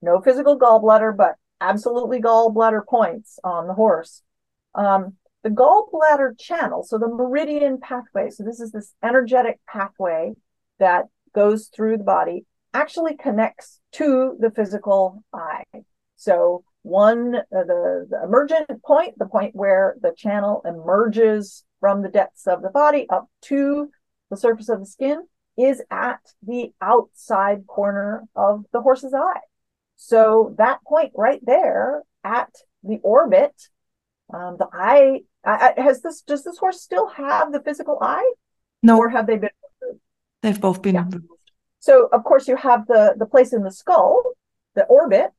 no 0.02 0.20
physical 0.20 0.58
gallbladder 0.58 1.16
but 1.16 1.36
absolutely 1.62 2.20
gallbladder 2.20 2.84
points 2.86 3.38
on 3.44 3.66
the 3.66 3.74
horse 3.74 4.22
um, 4.74 5.14
the 5.42 5.50
gallbladder 5.50 6.38
channel, 6.38 6.84
so 6.84 6.98
the 6.98 7.08
meridian 7.08 7.78
pathway, 7.80 8.30
so 8.30 8.44
this 8.44 8.60
is 8.60 8.70
this 8.70 8.94
energetic 9.02 9.58
pathway 9.66 10.34
that 10.78 11.06
goes 11.34 11.68
through 11.74 11.98
the 11.98 12.04
body, 12.04 12.46
actually 12.72 13.16
connects 13.16 13.80
to 13.92 14.36
the 14.38 14.50
physical 14.50 15.24
eye. 15.32 15.64
So 16.16 16.64
one, 16.82 17.34
uh, 17.34 17.40
the, 17.50 18.06
the 18.08 18.22
emergent 18.22 18.82
point, 18.84 19.18
the 19.18 19.26
point 19.26 19.54
where 19.54 19.96
the 20.00 20.14
channel 20.16 20.62
emerges 20.64 21.64
from 21.80 22.02
the 22.02 22.08
depths 22.08 22.46
of 22.46 22.62
the 22.62 22.70
body 22.70 23.06
up 23.10 23.28
to 23.42 23.88
the 24.30 24.36
surface 24.36 24.68
of 24.68 24.78
the 24.78 24.86
skin, 24.86 25.26
is 25.58 25.82
at 25.90 26.20
the 26.46 26.72
outside 26.80 27.66
corner 27.66 28.24
of 28.36 28.64
the 28.72 28.80
horse's 28.80 29.12
eye. 29.12 29.40
So 30.04 30.56
that 30.58 30.82
point 30.84 31.12
right 31.14 31.40
there 31.44 32.02
at 32.24 32.50
the 32.82 32.98
orbit, 33.04 33.54
um, 34.34 34.56
the 34.58 34.66
eye 34.72 35.20
I, 35.44 35.74
has 35.76 36.02
this 36.02 36.22
does 36.22 36.42
this 36.42 36.58
horse 36.58 36.80
still 36.80 37.06
have 37.08 37.52
the 37.52 37.62
physical 37.62 37.98
eye? 38.00 38.32
No, 38.82 38.98
or 38.98 39.08
have 39.10 39.28
they 39.28 39.36
been? 39.36 39.50
Removed? 39.80 40.00
They've 40.42 40.60
both 40.60 40.82
been 40.82 40.96
yeah. 40.96 41.04
removed. 41.04 41.28
So 41.78 42.08
of 42.12 42.24
course 42.24 42.48
you 42.48 42.56
have 42.56 42.88
the 42.88 43.14
the 43.16 43.26
place 43.26 43.52
in 43.52 43.62
the 43.62 43.70
skull, 43.70 44.22
the 44.74 44.84
orbit, 44.86 45.30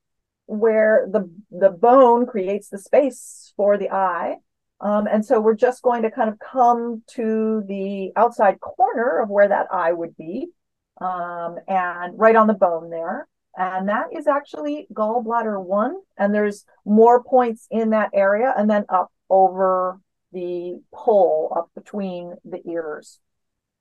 where 0.45 1.09
the 1.11 1.29
the 1.51 1.69
bone 1.69 2.25
creates 2.25 2.69
the 2.69 2.77
space 2.77 3.53
for 3.57 3.77
the 3.77 3.91
eye. 3.91 4.37
Um, 4.79 5.07
and 5.07 5.25
so 5.25 5.41
we're 5.41 5.55
just 5.55 5.81
going 5.81 6.03
to 6.03 6.11
kind 6.11 6.29
of 6.29 6.39
come 6.39 7.03
to 7.15 7.63
the 7.67 8.11
outside 8.15 8.61
corner 8.61 9.19
of 9.19 9.29
where 9.29 9.49
that 9.49 9.67
eye 9.71 9.91
would 9.91 10.15
be, 10.15 10.47
um, 11.01 11.57
and 11.67 12.17
right 12.17 12.35
on 12.37 12.47
the 12.47 12.53
bone 12.53 12.89
there. 12.89 13.27
And 13.55 13.89
that 13.89 14.07
is 14.11 14.27
actually 14.27 14.87
gallbladder 14.93 15.63
one. 15.63 15.97
And 16.17 16.33
there's 16.33 16.65
more 16.85 17.23
points 17.23 17.67
in 17.69 17.91
that 17.91 18.09
area 18.13 18.53
and 18.57 18.69
then 18.69 18.85
up 18.89 19.11
over 19.29 19.99
the 20.31 20.81
pole 20.93 21.53
up 21.55 21.69
between 21.75 22.33
the 22.43 22.61
ears. 22.67 23.19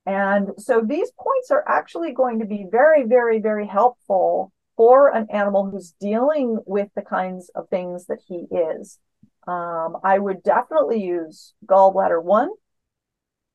And 0.05 0.51
so 0.57 0.81
these 0.81 1.11
points 1.17 1.49
are 1.49 1.63
actually 1.67 2.13
going 2.13 2.39
to 2.39 2.45
be 2.45 2.65
very, 2.69 3.03
very, 3.03 3.39
very 3.39 3.65
helpful 3.65 4.51
for 4.75 5.09
an 5.09 5.27
animal 5.31 5.69
who's 5.69 5.93
dealing 5.99 6.59
with 6.65 6.89
the 6.95 7.01
kinds 7.01 7.49
of 7.55 7.69
things 7.69 8.05
that 8.07 8.19
he 8.27 8.47
is. 8.51 8.99
Um, 9.47 9.97
I 10.03 10.19
would 10.19 10.43
definitely 10.43 11.01
use 11.03 11.53
gallbladder 11.65 12.21
1. 12.21 12.49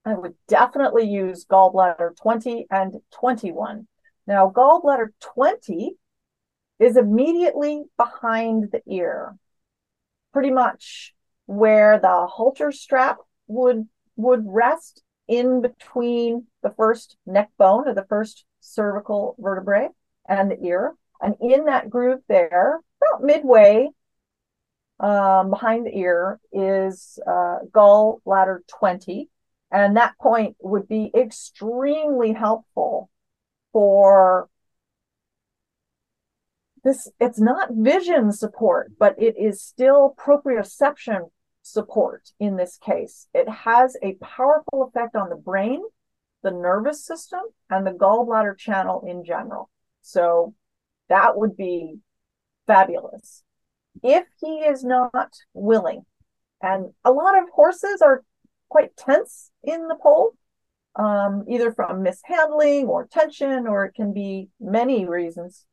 I 0.05 0.15
would 0.15 0.35
definitely 0.49 1.09
use 1.09 1.45
gallbladder 1.45 2.17
20 2.17 2.67
and 2.71 2.95
21. 3.13 3.87
Now, 4.27 4.51
gallbladder 4.51 5.09
20 5.35 5.97
is 6.79 6.97
immediately 6.97 7.85
behind 7.97 8.71
the 8.73 8.83
ear, 8.87 9.37
pretty 10.33 10.51
much 10.51 11.15
where 11.47 11.99
the 11.99 12.27
halter 12.27 12.71
strap 12.73 13.19
would 13.47 13.89
would 14.17 14.43
rest 14.47 15.03
in 15.29 15.61
between 15.61 16.47
the 16.63 16.71
first 16.71 17.17
neck 17.27 17.51
bone 17.59 17.87
or 17.87 17.95
the 17.95 18.07
first 18.09 18.45
cervical 18.61 19.37
vertebrae 19.39 19.89
and 20.29 20.51
the 20.51 20.61
ear. 20.65 20.95
And 21.21 21.37
in 21.41 21.65
that 21.65 21.91
groove 21.91 22.21
there, 22.29 22.81
about 23.01 23.23
midway 23.23 23.89
um, 25.01 25.51
behind 25.51 25.87
the 25.87 25.97
ear, 25.97 26.41
is 26.53 27.19
uh, 27.27 27.59
gallbladder 27.71 28.61
20. 28.67 29.29
And 29.71 29.97
that 29.97 30.19
point 30.19 30.57
would 30.61 30.89
be 30.89 31.11
extremely 31.15 32.33
helpful 32.33 33.11
for 33.73 34.49
this. 36.83 37.11
It's 37.21 37.41
not 37.41 37.71
vision 37.73 38.33
support, 38.33 38.93
but 38.99 39.15
it 39.21 39.37
is 39.39 39.63
still 39.63 40.15
proprioception 40.19 41.31
support 41.63 42.31
in 42.41 42.57
this 42.57 42.79
case. 42.79 43.29
It 43.35 43.49
has 43.49 43.97
a 44.03 44.15
powerful 44.15 44.85
effect 44.85 45.15
on 45.17 45.29
the 45.29 45.37
brain, 45.37 45.83
the 46.43 46.51
nervous 46.51 47.05
system, 47.05 47.41
and 47.69 47.87
the 47.87 47.93
gallbladder 47.93 48.57
channel 48.57 49.05
in 49.07 49.25
general. 49.25 49.71
So 50.03 50.55
that 51.09 51.37
would 51.37 51.57
be 51.57 51.97
fabulous. 52.67 53.43
If 54.03 54.27
he 54.41 54.59
is 54.59 54.85
not 54.85 55.33
willing, 55.55 56.05
and 56.63 56.93
a 57.05 57.13
lot 57.13 57.37
of 57.37 57.49
horses 57.51 58.03
are 58.03 58.25
quite 58.69 58.97
tense 58.97 59.51
in 59.63 59.89
the 59.89 59.97
pole, 59.97 60.33
um, 60.97 61.45
either 61.49 61.73
from 61.73 62.03
mishandling 62.03 62.87
or 62.87 63.07
tension, 63.07 63.67
or 63.67 63.85
it 63.85 63.95
can 63.95 64.13
be 64.13 64.49
many 64.61 65.07
reasons. 65.07 65.67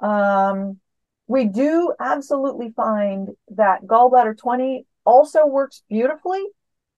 Um, 0.00 0.78
we 1.26 1.44
do 1.44 1.92
absolutely 1.98 2.70
find 2.70 3.30
that 3.48 3.84
gallbladder 3.84 4.36
20 4.36 4.86
also 5.04 5.46
works 5.46 5.82
beautifully 5.88 6.44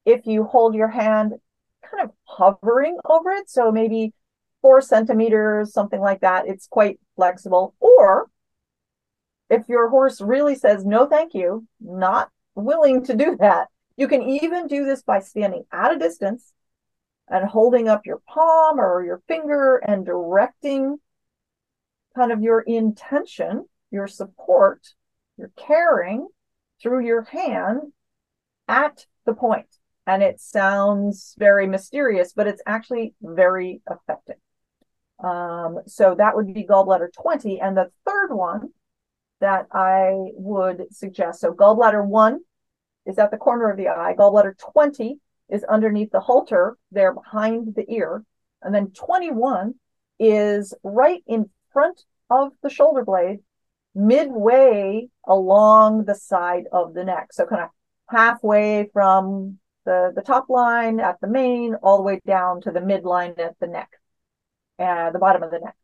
if 0.05 0.27
you 0.27 0.45
hold 0.45 0.75
your 0.75 0.89
hand 0.89 1.35
kind 1.83 2.05
of 2.05 2.11
hovering 2.25 2.99
over 3.05 3.31
it. 3.33 3.49
So 3.49 3.73
maybe 3.73 4.13
four 4.61 4.81
centimeters, 4.81 5.73
something 5.73 6.01
like 6.01 6.21
that. 6.21 6.47
It's 6.47 6.67
quite 6.67 6.99
flexible. 7.17 7.75
Or 7.81 8.29
if 9.51 9.63
your 9.69 9.89
horse 9.89 10.21
really 10.21 10.55
says, 10.55 10.85
no, 10.85 11.07
thank 11.07 11.35
you, 11.35 11.67
not 11.81 12.31
willing 12.55 13.05
to 13.05 13.15
do 13.15 13.37
that, 13.41 13.69
you 13.97 14.09
can 14.09 14.23
even 14.23 14.67
do 14.67 14.85
this 14.85 15.03
by 15.03 15.21
standing 15.21 15.65
at 15.73 15.95
a 15.95 15.99
distance 15.99 16.53
and 17.29 17.49
holding 17.49 17.89
up 17.89 18.07
your 18.07 18.21
palm 18.29 18.81
or 18.81 19.05
your 19.05 19.23
finger 19.27 19.77
and 19.77 20.05
directing 20.05 20.99
kind 22.19 22.33
of 22.33 22.43
your 22.43 22.61
intention, 22.61 23.65
your 23.91 24.07
support, 24.07 24.87
your 25.37 25.51
caring 25.57 26.29
through 26.83 27.07
your 27.07 27.23
hand 27.23 27.81
at 28.67 29.07
the 29.25 29.35
point. 29.35 29.69
And 30.07 30.23
it 30.23 30.41
sounds 30.41 31.35
very 31.39 31.67
mysterious, 31.67 32.33
but 32.33 32.47
it's 32.47 32.63
actually 32.67 33.15
very 33.23 33.83
effective. 33.91 34.37
Um, 35.23 35.81
so 35.87 36.15
that 36.17 36.35
would 36.35 36.53
be 36.53 36.65
gallbladder 36.65 37.13
20. 37.13 37.61
And 37.61 37.77
the 37.77 37.91
third 38.07 38.33
one 38.33 38.71
that 39.41 39.67
I 39.73 40.13
would 40.35 40.87
suggest 40.91 41.41
so 41.41 41.53
gallbladder 41.53 42.05
1 42.05 42.41
is 43.07 43.19
at 43.19 43.31
the 43.31 43.37
corner 43.37 43.71
of 43.71 43.77
the 43.77 43.89
eye, 43.89 44.15
gallbladder 44.19 44.59
20 44.59 45.19
is 45.51 45.65
underneath 45.65 46.11
the 46.11 46.21
halter 46.21 46.77
there 46.91 47.13
behind 47.13 47.75
the 47.75 47.91
ear. 47.91 48.25
And 48.63 48.75
then 48.75 48.91
21 48.91 49.75
is 50.19 50.75
right 50.83 51.23
in 51.27 51.49
front 51.79 52.03
of 52.29 52.51
the 52.65 52.69
shoulder 52.69 53.05
blade, 53.05 53.39
midway 53.95 55.09
along 55.29 56.07
the 56.07 56.15
side 56.17 56.65
of 56.73 56.93
the 56.93 57.05
neck. 57.05 57.29
So 57.31 57.47
kind 57.47 57.63
of 57.63 57.69
halfway 58.09 58.91
from 58.93 59.59
the, 59.85 60.13
the 60.13 60.23
top 60.23 60.49
line 60.49 60.99
at 60.99 61.21
the 61.21 61.29
mane 61.29 61.77
all 61.81 61.99
the 61.99 62.03
way 62.03 62.21
down 62.27 62.61
to 62.63 62.73
the 62.73 62.81
midline 62.81 63.39
at 63.39 63.55
the 63.61 63.69
neck, 63.69 63.91
uh, 64.81 65.13
the 65.13 65.21
bottom 65.21 65.45
of 65.45 65.53
the 65.53 65.61
neck. 65.61 65.77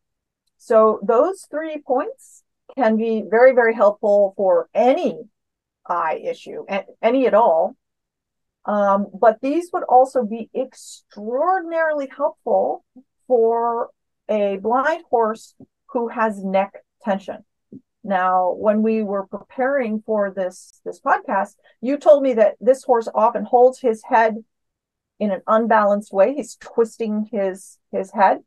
So 0.58 0.98
those 1.06 1.46
three 1.48 1.78
points 1.86 2.42
can 2.76 2.96
be 2.96 3.22
very, 3.30 3.52
very 3.54 3.74
helpful 3.74 4.34
for 4.36 4.68
any 4.74 5.20
eye 5.86 6.20
issue, 6.24 6.64
any 7.00 7.28
at 7.28 7.34
all. 7.34 7.76
Um, 8.64 9.06
but 9.14 9.38
these 9.40 9.70
would 9.72 9.84
also 9.84 10.24
be 10.24 10.50
extraordinarily 10.56 12.08
helpful 12.16 12.84
for 13.28 13.90
a 14.28 14.56
blind 14.56 15.04
horse 15.08 15.54
who 15.94 16.08
has 16.08 16.44
neck 16.44 16.74
tension. 17.02 17.38
Now, 18.02 18.52
when 18.52 18.82
we 18.82 19.02
were 19.02 19.26
preparing 19.26 20.02
for 20.04 20.30
this 20.30 20.80
this 20.84 21.00
podcast, 21.00 21.54
you 21.80 21.96
told 21.96 22.22
me 22.22 22.34
that 22.34 22.56
this 22.60 22.84
horse 22.84 23.08
often 23.14 23.44
holds 23.44 23.80
his 23.80 24.02
head 24.04 24.34
in 25.18 25.30
an 25.30 25.40
unbalanced 25.46 26.12
way. 26.12 26.34
He's 26.34 26.56
twisting 26.56 27.30
his 27.32 27.78
his 27.92 28.12
head. 28.12 28.40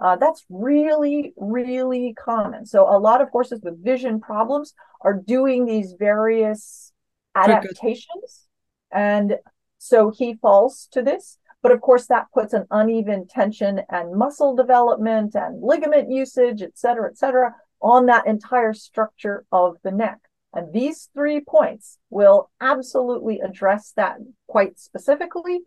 Uh, 0.00 0.16
that's 0.16 0.44
really, 0.48 1.32
really 1.36 2.14
common. 2.18 2.66
So 2.66 2.82
a 2.82 2.98
lot 2.98 3.20
of 3.20 3.28
horses 3.28 3.60
with 3.62 3.84
vision 3.84 4.18
problems 4.18 4.74
are 5.02 5.14
doing 5.14 5.66
these 5.66 5.94
various 5.96 6.92
adaptations, 7.36 8.48
and 8.90 9.36
so 9.78 10.10
he 10.10 10.34
falls 10.34 10.88
to 10.92 11.02
this. 11.02 11.38
But 11.64 11.72
of 11.72 11.80
course, 11.80 12.06
that 12.08 12.26
puts 12.34 12.52
an 12.52 12.66
uneven 12.70 13.26
tension 13.26 13.80
and 13.88 14.14
muscle 14.14 14.54
development 14.54 15.34
and 15.34 15.62
ligament 15.62 16.10
usage, 16.10 16.60
et 16.60 16.76
cetera, 16.76 17.08
et 17.08 17.16
cetera, 17.16 17.54
on 17.80 18.04
that 18.06 18.26
entire 18.26 18.74
structure 18.74 19.46
of 19.50 19.78
the 19.82 19.90
neck. 19.90 20.18
And 20.52 20.74
these 20.74 21.08
three 21.14 21.40
points 21.40 21.98
will 22.10 22.50
absolutely 22.60 23.40
address 23.40 23.94
that 23.96 24.18
quite 24.46 24.78
specifically, 24.78 25.60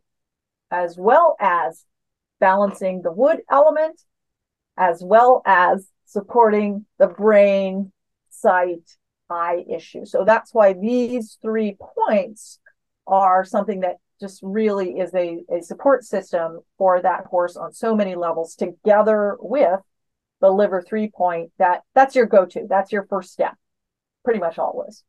as 0.69 0.97
well 0.99 1.36
as 1.39 1.83
balancing 2.39 3.01
the 3.01 3.12
wood 3.12 3.39
element, 3.49 3.99
as 4.77 5.01
well 5.03 5.41
as 5.47 5.89
supporting 6.05 6.86
the 6.99 7.07
brain, 7.07 7.91
sight, 8.29 8.97
eye 9.31 9.65
issue. 9.67 10.05
So 10.05 10.23
that's 10.23 10.53
why 10.53 10.73
these 10.73 11.39
three 11.41 11.75
points 11.97 12.60
are 13.07 13.43
something 13.43 13.79
that 13.79 13.97
just 14.19 14.39
really 14.41 14.99
is 14.99 15.13
a, 15.13 15.39
a 15.49 15.62
support 15.62 16.03
system 16.03 16.60
for 16.77 17.01
that 17.01 17.25
horse 17.25 17.56
on 17.56 17.71
so 17.73 17.95
many 17.95 18.15
levels 18.15 18.56
together 18.56 19.38
with 19.39 19.80
the 20.41 20.49
liver 20.49 20.82
three 20.82 21.10
point 21.10 21.51
that 21.58 21.82
that's 21.95 22.15
your 22.15 22.25
go-to. 22.25 22.67
That's 22.69 22.91
your 22.91 23.06
first 23.08 23.32
step 23.32 23.56
pretty 24.23 24.39
much 24.39 24.60
always. 24.60 25.03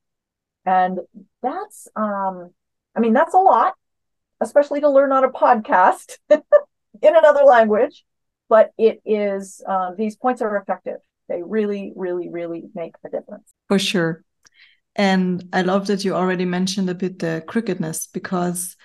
And 0.64 1.00
that's 1.42 1.88
um 1.96 2.50
i 2.94 3.00
mean 3.00 3.12
that's 3.12 3.34
a 3.34 3.38
lot 3.38 3.74
especially 4.40 4.80
to 4.80 4.90
learn 4.90 5.12
on 5.12 5.24
a 5.24 5.30
podcast 5.30 6.18
in 6.30 6.40
another 7.02 7.44
language 7.44 8.04
but 8.48 8.70
it 8.78 9.00
is 9.04 9.62
uh, 9.68 9.92
these 9.96 10.16
points 10.16 10.42
are 10.42 10.56
effective. 10.56 10.96
They 11.28 11.42
really 11.42 11.92
really 11.94 12.28
really 12.30 12.64
make 12.74 12.94
a 13.04 13.10
difference. 13.10 13.52
For 13.68 13.78
sure. 13.78 14.24
And 14.96 15.48
i 15.52 15.62
love 15.62 15.86
that 15.88 16.04
you 16.04 16.14
already 16.14 16.44
mentioned 16.44 16.90
a 16.90 16.94
bit 16.94 17.18
the 17.18 17.44
crookedness 17.46 18.08
because 18.08 18.76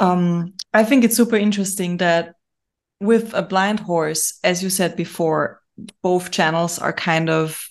um, 0.00 0.54
I 0.74 0.82
think 0.84 1.04
it's 1.04 1.16
super 1.16 1.36
interesting 1.36 1.98
that 1.98 2.34
with 3.00 3.32
a 3.34 3.42
blind 3.42 3.80
horse, 3.80 4.38
as 4.42 4.62
you 4.62 4.70
said 4.70 4.96
before, 4.96 5.60
both 6.02 6.30
channels 6.30 6.78
are 6.78 6.92
kind 6.92 7.30
of 7.30 7.70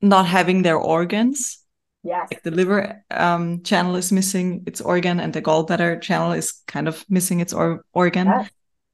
not 0.00 0.26
having 0.26 0.62
their 0.62 0.76
organs. 0.76 1.58
Yes. 2.04 2.28
Like 2.32 2.42
the 2.42 2.50
liver 2.50 3.04
um, 3.10 3.62
channel 3.62 3.94
is 3.94 4.10
missing 4.10 4.64
its 4.66 4.80
organ, 4.80 5.20
and 5.20 5.32
the 5.32 5.42
gallbladder 5.42 6.00
channel 6.00 6.32
is 6.32 6.60
kind 6.66 6.88
of 6.88 7.04
missing 7.08 7.40
its 7.40 7.52
or- 7.52 7.84
organ. 7.92 8.26
Yes. 8.26 8.50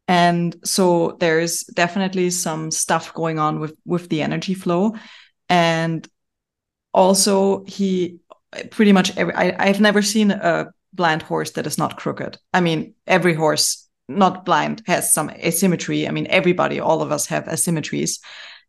And 0.09 0.57
so 0.65 1.17
there's 1.21 1.63
definitely 1.65 2.31
some 2.31 2.71
stuff 2.71 3.15
going 3.15 3.39
on 3.39 3.61
with 3.61 3.75
with 3.85 4.09
the 4.09 4.23
energy 4.23 4.55
flow, 4.55 4.97
and 5.49 6.07
also 6.93 7.65
he 7.65 8.19
pretty 8.71 8.93
much 8.93 9.17
every 9.17 9.35
I, 9.35 9.55
I've 9.59 9.81
never 9.81 10.03
seen 10.03 10.31
a 10.31 10.73
blind 10.93 11.23
horse 11.23 11.53
that 11.53 11.67
is 11.67 11.79
not 11.79 11.97
crooked. 11.97 12.39
I 12.53 12.61
mean, 12.61 12.95
every 13.07 13.35
horse 13.35 13.89
not 14.09 14.45
blind 14.45 14.83
has 14.87 15.13
some 15.13 15.31
asymmetry. 15.31 16.09
I 16.09 16.11
mean, 16.11 16.27
everybody, 16.29 16.81
all 16.81 17.03
of 17.03 17.13
us 17.13 17.27
have 17.27 17.45
asymmetries. 17.45 18.21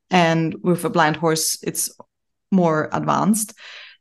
And 0.10 0.56
with 0.64 0.84
a 0.86 0.90
blind 0.90 1.16
horse, 1.16 1.58
it's 1.64 1.90
more 2.52 2.90
advanced. 2.92 3.54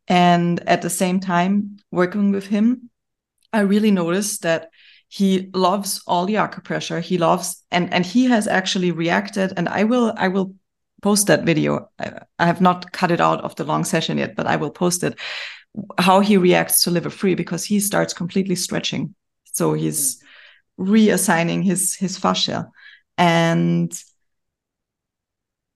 And 0.09 0.67
at 0.69 0.83
the 0.83 0.91
same 0.91 1.21
time, 1.21 1.79
working 1.91 2.33
with 2.33 2.47
him, 2.47 2.91
I 3.53 3.61
really 3.61 3.91
noticed 3.91 4.43
that 4.43 4.71
he 5.09 5.51
loves 5.55 6.03
all 6.07 6.27
the 6.27 6.35
acupressure. 6.35 7.01
He 7.01 7.19
loves, 7.19 7.63
and 7.71 7.93
and 7.93 8.05
he 8.05 8.27
has 8.27 8.47
actually 8.47 8.91
reacted. 8.91 9.53
And 9.57 9.69
I 9.69 9.85
will, 9.85 10.13
I 10.17 10.29
will 10.29 10.55
post 11.01 11.27
that 11.29 11.45
video. 11.45 11.91
I, 11.99 12.21
I 12.39 12.47
have 12.47 12.61
not 12.61 12.93
cut 12.93 13.11
it 13.11 13.21
out 13.21 13.41
of 13.43 13.55
the 13.57 13.65
long 13.65 13.85
session 13.85 14.19
yet, 14.19 14.37
but 14.37 14.47
I 14.47 14.57
will 14.57 14.71
post 14.71 15.03
it 15.03 15.19
how 15.99 16.21
he 16.21 16.37
reacts 16.37 16.83
to 16.83 16.91
liver 16.91 17.11
free 17.11 17.35
because 17.35 17.65
he 17.65 17.81
starts 17.81 18.15
completely 18.15 18.57
stretching. 18.57 19.15
So 19.45 19.75
he's 19.75 20.23
mm. 20.79 20.89
reassigning 20.89 21.65
his 21.65 21.95
his 21.95 22.17
fascia. 22.17 22.69
And 23.17 23.93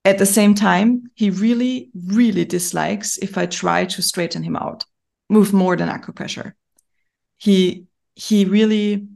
at 0.04 0.18
the 0.18 0.26
same 0.26 0.54
time 0.54 1.04
he 1.14 1.30
really 1.30 1.88
really 2.06 2.44
dislikes 2.44 3.18
if 3.18 3.38
i 3.38 3.46
try 3.46 3.84
to 3.84 4.02
straighten 4.02 4.42
him 4.42 4.56
out 4.56 4.84
move 5.32 5.52
more 5.52 5.76
than 5.76 5.88
acupressure. 5.88 6.52
He 7.38 7.86
he 8.14 8.44
really 8.44 9.08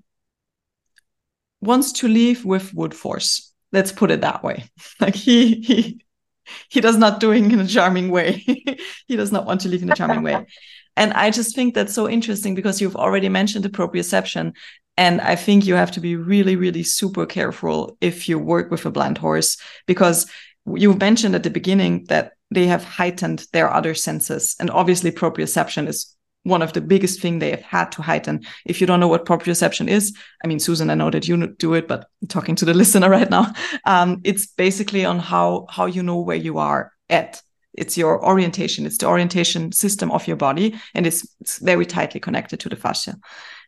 wants 1.61 1.93
to 1.93 2.09
leave 2.09 2.45
with 2.45 2.75
wood 2.75 2.95
force. 2.95 3.53
Let's 3.71 3.93
put 3.93 4.11
it 4.11 4.23
that 4.23 4.43
way. 4.43 4.65
Like 5.01 5.15
he 5.15 5.61
he 5.61 6.05
he 6.69 6.81
does 6.81 6.97
not 6.97 7.21
doing 7.21 7.51
in 7.51 7.61
a 7.61 7.67
charming 7.67 8.11
way 8.11 8.33
he 9.09 9.17
does 9.17 9.33
not 9.33 9.47
want 9.47 9.61
to 9.61 9.69
live 9.69 9.83
in 9.83 9.91
a 9.91 9.97
charming 9.97 10.23
way 10.23 10.45
And 10.97 11.13
I 11.13 11.31
just 11.31 11.55
think 11.55 11.75
that's 11.75 11.95
so 11.95 12.09
interesting 12.09 12.55
because 12.55 12.81
you've 12.81 12.97
already 12.97 13.29
mentioned 13.29 13.65
the 13.65 13.69
proprioception. 13.69 14.55
And 14.97 15.21
I 15.21 15.37
think 15.37 15.67
you 15.67 15.75
have 15.75 15.91
to 15.93 16.01
be 16.01 16.17
really, 16.17 16.57
really 16.57 16.83
super 16.83 17.27
careful 17.27 17.99
if 18.01 18.29
you 18.29 18.39
work 18.39 18.71
with 18.71 18.87
a 18.87 18.91
blind 18.91 19.19
horse 19.19 19.59
because 19.87 20.27
you 20.65 20.95
mentioned 20.95 21.35
at 21.35 21.43
the 21.43 21.51
beginning 21.51 22.05
that 22.09 22.33
they 22.51 22.67
have 22.67 22.83
heightened 22.83 23.45
their 23.53 23.71
other 23.71 23.95
senses. 23.95 24.57
And 24.59 24.71
obviously, 24.71 25.13
proprioception 25.13 25.87
is 25.87 26.17
one 26.47 26.63
of 26.63 26.73
the 26.73 26.81
biggest 26.81 27.21
thing 27.21 27.39
they 27.39 27.51
have 27.51 27.63
had 27.63 27.93
to 27.93 28.03
heighten. 28.03 28.45
If 28.65 28.81
you 28.81 28.87
don't 28.87 29.01
know 29.01 29.09
what 29.09 29.27
proprioception 29.27 29.89
is, 29.89 30.17
I 30.45 30.47
mean, 30.47 30.61
Susan, 30.61 30.91
I 30.91 30.95
know 30.95 31.11
that 31.11 31.29
you 31.29 31.47
do 31.59 31.75
it, 31.75 31.89
but 31.89 32.07
I'm 32.23 32.29
talking 32.29 32.57
to 32.57 32.65
the 32.65 32.75
listener 32.83 33.11
right 33.11 33.31
now. 33.31 33.53
Um, 33.85 34.21
it's 34.25 34.47
basically 34.47 35.05
on 35.05 35.19
how 35.19 35.67
how 35.71 35.87
you 35.87 36.03
know 36.03 36.21
where 36.21 36.37
you 36.37 36.59
are 36.59 36.93
at 37.11 37.43
it's 37.75 37.99
your 37.99 38.25
orientation 38.25 38.87
it's 38.87 38.97
the 38.99 39.07
orientation 39.07 39.71
system 39.71 40.11
of 40.11 40.27
your 40.27 40.37
body 40.37 40.75
and 40.95 41.07
it's, 41.07 41.29
it's 41.41 41.59
very 41.59 41.85
tightly 41.85 42.19
connected 42.19 42.59
to 42.59 42.71
the 42.71 42.77
fascia 42.77 43.15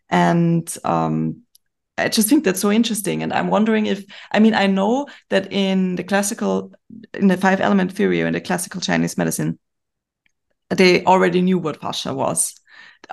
and 0.08 0.76
um, 0.84 1.42
I 1.98 2.08
just 2.08 2.28
think 2.28 2.44
that's 2.44 2.60
so 2.60 2.70
interesting. 2.70 3.22
And 3.22 3.32
I'm 3.32 3.48
wondering 3.48 3.86
if, 3.86 4.04
I 4.30 4.38
mean, 4.38 4.54
I 4.54 4.66
know 4.66 5.08
that 5.30 5.52
in 5.52 5.96
the 5.96 6.04
classical, 6.04 6.72
in 7.12 7.26
the 7.26 7.36
five 7.36 7.60
element 7.60 7.92
theory 7.92 8.22
or 8.22 8.26
in 8.26 8.32
the 8.32 8.40
classical 8.40 8.80
Chinese 8.80 9.18
medicine, 9.18 9.58
they 10.70 11.04
already 11.04 11.42
knew 11.42 11.58
what 11.58 11.80
fascia 11.80 12.14
was. 12.14 12.54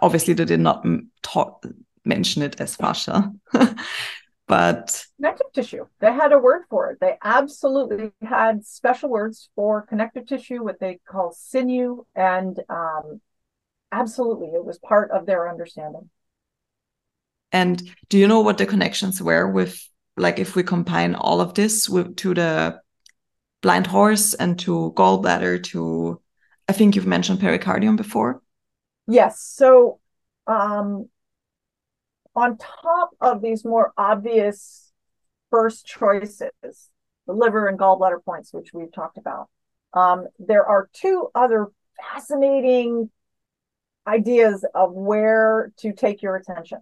Obviously, 0.02 0.34
they 0.34 0.46
did 0.46 0.60
not 0.60 0.86
talk, 1.22 1.66
mention 2.04 2.42
it 2.42 2.60
as 2.60 2.76
fascia. 2.76 3.32
but 4.48 5.06
connective 5.18 5.52
tissue, 5.54 5.86
they 6.00 6.12
had 6.12 6.32
a 6.32 6.40
word 6.40 6.64
for 6.70 6.92
it. 6.92 7.00
They 7.00 7.18
absolutely 7.24 8.12
had 8.22 8.66
special 8.66 9.10
words 9.10 9.50
for 9.56 9.84
connective 9.84 10.28
tissue, 10.28 10.64
what 10.64 10.80
they 10.80 11.00
call 11.08 11.32
sinew. 11.32 12.06
And 12.16 12.60
um, 12.70 13.22
absolutely, 13.92 14.50
it 14.50 14.64
was 14.64 14.78
part 14.78 15.12
of 15.12 15.26
their 15.26 15.50
understanding. 15.50 16.10
And 17.52 17.82
do 18.10 18.18
you 18.18 18.28
know 18.28 18.42
what 18.42 18.58
the 18.58 18.66
connections 18.66 19.22
were 19.22 19.50
with, 19.50 19.80
like, 20.18 20.40
if 20.40 20.56
we 20.56 20.64
combine 20.64 21.16
all 21.16 21.40
of 21.40 21.54
this 21.54 21.88
with 21.88 22.16
to 22.18 22.34
the 22.34 22.82
blind 23.62 23.88
horse 23.88 24.34
and 24.34 24.60
to 24.60 24.94
gallbladder 24.96 25.64
to, 25.64 26.22
I 26.68 26.74
think 26.74 26.96
you've 26.96 27.08
mentioned 27.08 27.40
pericardium 27.40 27.96
before. 27.96 28.42
Yes. 29.08 29.42
So, 29.42 30.00
um, 30.48 31.10
on 32.36 32.58
top 32.58 33.12
of 33.22 33.42
these 33.42 33.64
more 33.64 33.94
obvious 33.98 34.92
first 35.50 35.86
choices, 35.86 36.90
the 37.28 37.34
liver 37.34 37.68
and 37.68 37.80
gallbladder 37.80 38.24
points, 38.24 38.54
which 38.54 38.74
we've 38.74 38.92
talked 38.92 39.18
about, 39.18 39.50
um, 39.94 40.28
there 40.40 40.66
are 40.66 40.90
two 40.94 41.30
other 41.34 41.68
fascinating 41.98 43.10
ideas 44.08 44.66
of 44.76 44.92
where 44.94 45.72
to 45.78 45.94
take 45.94 46.22
your 46.22 46.36
attention. 46.36 46.80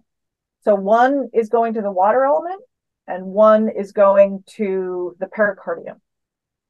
So 0.62 0.74
one 0.74 1.30
is 1.32 1.48
going 1.48 1.74
to 1.74 1.82
the 1.82 1.90
water 1.90 2.24
element 2.24 2.60
and 3.06 3.26
one 3.26 3.68
is 3.68 3.92
going 3.92 4.44
to 4.56 5.14
the 5.20 5.26
pericardium. 5.26 6.00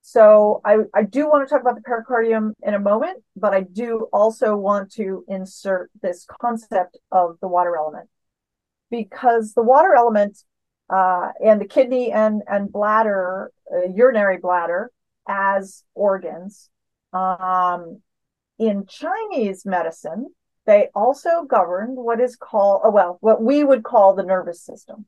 So 0.06 0.60
I, 0.66 0.80
I 0.92 1.02
do 1.04 1.26
want 1.26 1.48
to 1.48 1.50
talk 1.50 1.62
about 1.62 1.76
the 1.76 1.80
pericardium 1.80 2.52
in 2.62 2.74
a 2.74 2.78
moment, 2.78 3.24
but 3.36 3.54
I 3.54 3.62
do 3.62 4.06
also 4.12 4.54
want 4.54 4.92
to 4.92 5.24
insert 5.28 5.90
this 6.02 6.26
concept 6.42 6.98
of 7.10 7.38
the 7.40 7.48
water 7.48 7.74
element 7.74 8.10
because 8.90 9.54
the 9.54 9.62
water 9.62 9.94
element 9.94 10.38
uh, 10.90 11.28
and 11.42 11.58
the 11.58 11.64
kidney 11.66 12.12
and, 12.12 12.42
and 12.46 12.70
bladder, 12.70 13.50
uh, 13.74 13.88
urinary 13.94 14.36
bladder 14.36 14.90
as 15.26 15.84
organs 15.94 16.68
um, 17.14 18.02
in 18.58 18.84
Chinese 18.86 19.64
medicine, 19.64 20.28
they 20.66 20.88
also 20.94 21.44
governed 21.48 21.96
what 21.96 22.20
is 22.20 22.36
called, 22.36 22.82
oh, 22.84 22.90
well, 22.90 23.16
what 23.22 23.42
we 23.42 23.64
would 23.64 23.84
call 23.84 24.14
the 24.14 24.22
nervous 24.22 24.60
system. 24.60 25.06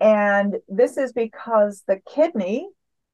And 0.00 0.56
this 0.70 0.96
is 0.96 1.12
because 1.12 1.82
the 1.86 2.00
kidney, 2.14 2.66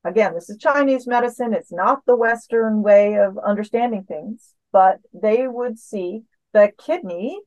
again, 0.07 0.35
this 0.35 0.51
is 0.51 0.59
Chinese 0.59 1.07
medicine, 1.07 1.53
it's 1.53 1.73
not 1.73 2.05
the 2.07 2.17
Western 2.17 2.83
way 2.83 3.17
of 3.19 3.39
understanding 3.39 4.05
things, 4.05 4.55
but 4.73 4.99
they 5.13 5.47
would 5.47 5.79
see 5.79 6.23
the 6.53 6.73
kidney 6.79 7.41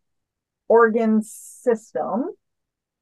organ 0.67 1.21
system 1.23 2.29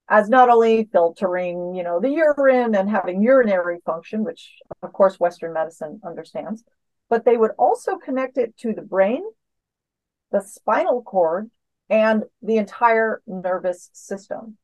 as 0.09 0.29
not 0.29 0.49
only 0.49 0.87
filtering, 0.91 1.75
you 1.75 1.83
know, 1.83 1.99
the 1.99 2.09
urine 2.09 2.75
and 2.75 2.89
having 2.89 3.21
urinary 3.21 3.79
function, 3.85 4.23
which 4.23 4.55
of 4.81 4.93
course 4.93 5.19
Western 5.19 5.53
medicine 5.53 5.99
understands, 6.05 6.63
but 7.09 7.25
they 7.25 7.35
would 7.35 7.51
also 7.57 7.97
connect 7.97 8.37
it 8.37 8.55
to 8.57 8.73
the 8.73 8.81
brain 8.81 9.23
the 10.31 10.41
spinal 10.41 11.01
cord, 11.01 11.49
and 11.89 12.23
the 12.41 12.57
entire 12.57 13.21
nervous 13.25 13.89
system. 13.93 14.57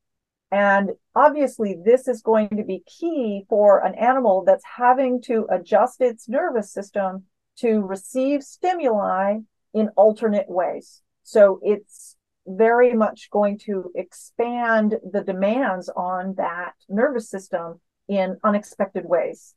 And 0.53 0.91
obviously, 1.15 1.77
this 1.83 2.07
is 2.07 2.21
going 2.21 2.49
to 2.49 2.63
be 2.63 2.83
key 2.85 3.43
for 3.49 3.83
an 3.83 3.95
animal 3.95 4.43
that's 4.45 4.63
having 4.77 5.19
to 5.23 5.47
adjust 5.49 5.99
its 5.99 6.29
nervous 6.29 6.71
system 6.71 7.23
to 7.57 7.79
receive 7.81 8.43
stimuli 8.43 9.39
in 9.73 9.89
alternate 9.95 10.47
ways. 10.47 11.01
So 11.23 11.59
it's 11.63 12.15
very 12.45 12.93
much 12.93 13.31
going 13.31 13.57
to 13.65 13.91
expand 13.95 14.99
the 15.11 15.23
demands 15.23 15.89
on 15.89 16.35
that 16.35 16.73
nervous 16.87 17.31
system 17.31 17.81
in 18.07 18.37
unexpected 18.43 19.05
ways. 19.05 19.55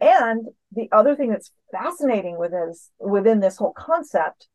And 0.00 0.46
the 0.72 0.88
other 0.92 1.14
thing 1.14 1.28
that's 1.28 1.52
fascinating 1.72 2.38
with 2.38 2.52
this, 2.52 2.90
within 2.98 3.40
this 3.40 3.58
whole 3.58 3.74
concept 3.74 4.48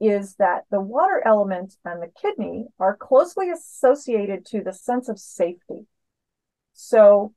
is 0.00 0.34
that 0.36 0.64
the 0.70 0.80
water 0.80 1.22
element 1.24 1.76
and 1.84 2.02
the 2.02 2.10
kidney 2.20 2.66
are 2.78 2.96
closely 2.96 3.50
associated 3.50 4.46
to 4.46 4.62
the 4.62 4.72
sense 4.72 5.08
of 5.08 5.18
safety. 5.18 5.86
So 6.72 7.34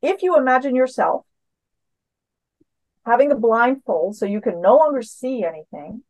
if 0.00 0.22
you 0.22 0.36
imagine 0.36 0.74
yourself 0.74 1.26
having 3.04 3.32
a 3.32 3.36
blindfold 3.36 4.16
so 4.16 4.26
you 4.26 4.40
can 4.40 4.60
no 4.60 4.76
longer 4.76 5.02
see 5.02 5.44
anything, 5.44 6.04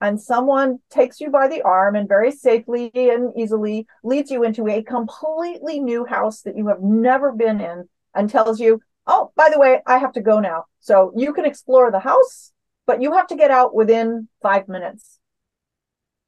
and 0.00 0.20
someone 0.20 0.78
takes 0.88 1.20
you 1.20 1.30
by 1.30 1.46
the 1.46 1.60
arm 1.60 1.94
and 1.94 2.08
very 2.08 2.32
safely 2.32 2.90
and 2.94 3.32
easily 3.36 3.86
leads 4.02 4.30
you 4.30 4.42
into 4.44 4.66
a 4.66 4.82
completely 4.82 5.78
new 5.78 6.06
house 6.06 6.40
that 6.42 6.56
you 6.56 6.68
have 6.68 6.80
never 6.80 7.32
been 7.32 7.60
in 7.60 7.86
and 8.14 8.30
tells 8.30 8.58
you, 8.58 8.80
Oh, 9.06 9.32
by 9.34 9.50
the 9.50 9.58
way, 9.58 9.80
I 9.86 9.98
have 9.98 10.12
to 10.12 10.20
go 10.20 10.40
now. 10.40 10.66
So 10.80 11.12
you 11.16 11.32
can 11.32 11.44
explore 11.44 11.90
the 11.90 11.98
house 11.98 12.52
but 12.90 13.00
you 13.00 13.12
have 13.12 13.28
to 13.28 13.36
get 13.36 13.52
out 13.52 13.72
within 13.72 14.26
five 14.42 14.66
minutes. 14.66 15.20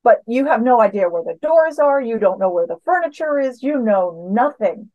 But 0.05 0.19
you 0.29 0.47
have 0.47 0.63
no 0.63 0.81
idea 0.81 1.09
where 1.09 1.25
the 1.25 1.37
doors 1.43 1.81
are. 1.81 2.01
You 2.01 2.21
don't 2.21 2.39
know 2.39 2.51
where 2.51 2.69
the 2.69 2.77
furniture 2.85 3.37
is. 3.37 3.65
You 3.65 3.81
know 3.81 4.31
nothing. 4.31 4.93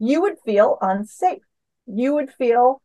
You 0.00 0.22
would 0.22 0.38
feel 0.44 0.76
unsafe. 0.80 1.44
You 1.86 2.14
would 2.14 2.32
feel 2.32 2.82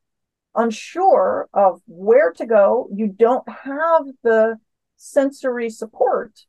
unsure 0.54 1.50
of 1.56 1.82
where 1.88 2.32
to 2.34 2.46
go. 2.46 2.88
You 2.94 3.08
don't 3.08 3.50
have 3.50 4.04
the 4.22 4.58
sensory 4.96 5.72
support. 5.72 6.40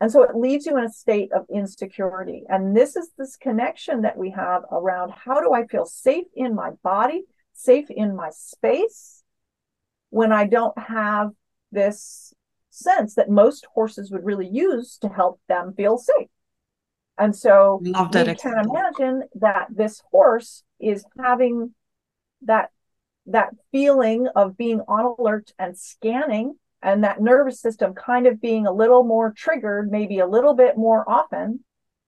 And 0.00 0.10
so 0.10 0.24
it 0.24 0.34
leaves 0.34 0.66
you 0.66 0.76
in 0.78 0.84
a 0.84 0.90
state 0.90 1.30
of 1.32 1.46
insecurity. 1.48 2.42
And 2.48 2.76
this 2.76 2.96
is 2.96 3.08
this 3.16 3.36
connection 3.36 4.02
that 4.02 4.16
we 4.16 4.30
have 4.30 4.62
around 4.72 5.12
how 5.12 5.40
do 5.40 5.52
I 5.52 5.64
feel 5.68 5.86
safe 5.86 6.26
in 6.34 6.56
my 6.56 6.70
body, 6.82 7.22
safe 7.52 7.88
in 7.88 8.16
my 8.16 8.30
space, 8.30 9.17
when 10.10 10.32
I 10.32 10.46
don't 10.46 10.78
have 10.78 11.30
this 11.72 12.32
sense 12.70 13.14
that 13.14 13.28
most 13.28 13.66
horses 13.74 14.10
would 14.10 14.24
really 14.24 14.48
use 14.48 14.98
to 14.98 15.08
help 15.08 15.40
them 15.48 15.74
feel 15.76 15.98
safe. 15.98 16.28
And 17.18 17.34
so 17.34 17.80
Love 17.82 18.12
that 18.12 18.28
you 18.28 18.34
can 18.36 18.64
imagine 18.64 19.24
that 19.34 19.66
this 19.70 20.02
horse 20.10 20.62
is 20.78 21.04
having 21.18 21.74
that 22.42 22.70
that 23.26 23.50
feeling 23.72 24.28
of 24.34 24.56
being 24.56 24.80
on 24.88 25.14
alert 25.18 25.52
and 25.58 25.76
scanning 25.76 26.54
and 26.80 27.04
that 27.04 27.20
nervous 27.20 27.60
system 27.60 27.92
kind 27.92 28.26
of 28.26 28.40
being 28.40 28.66
a 28.66 28.72
little 28.72 29.02
more 29.02 29.32
triggered 29.36 29.90
maybe 29.90 30.20
a 30.20 30.26
little 30.26 30.54
bit 30.54 30.78
more 30.78 31.08
often 31.10 31.62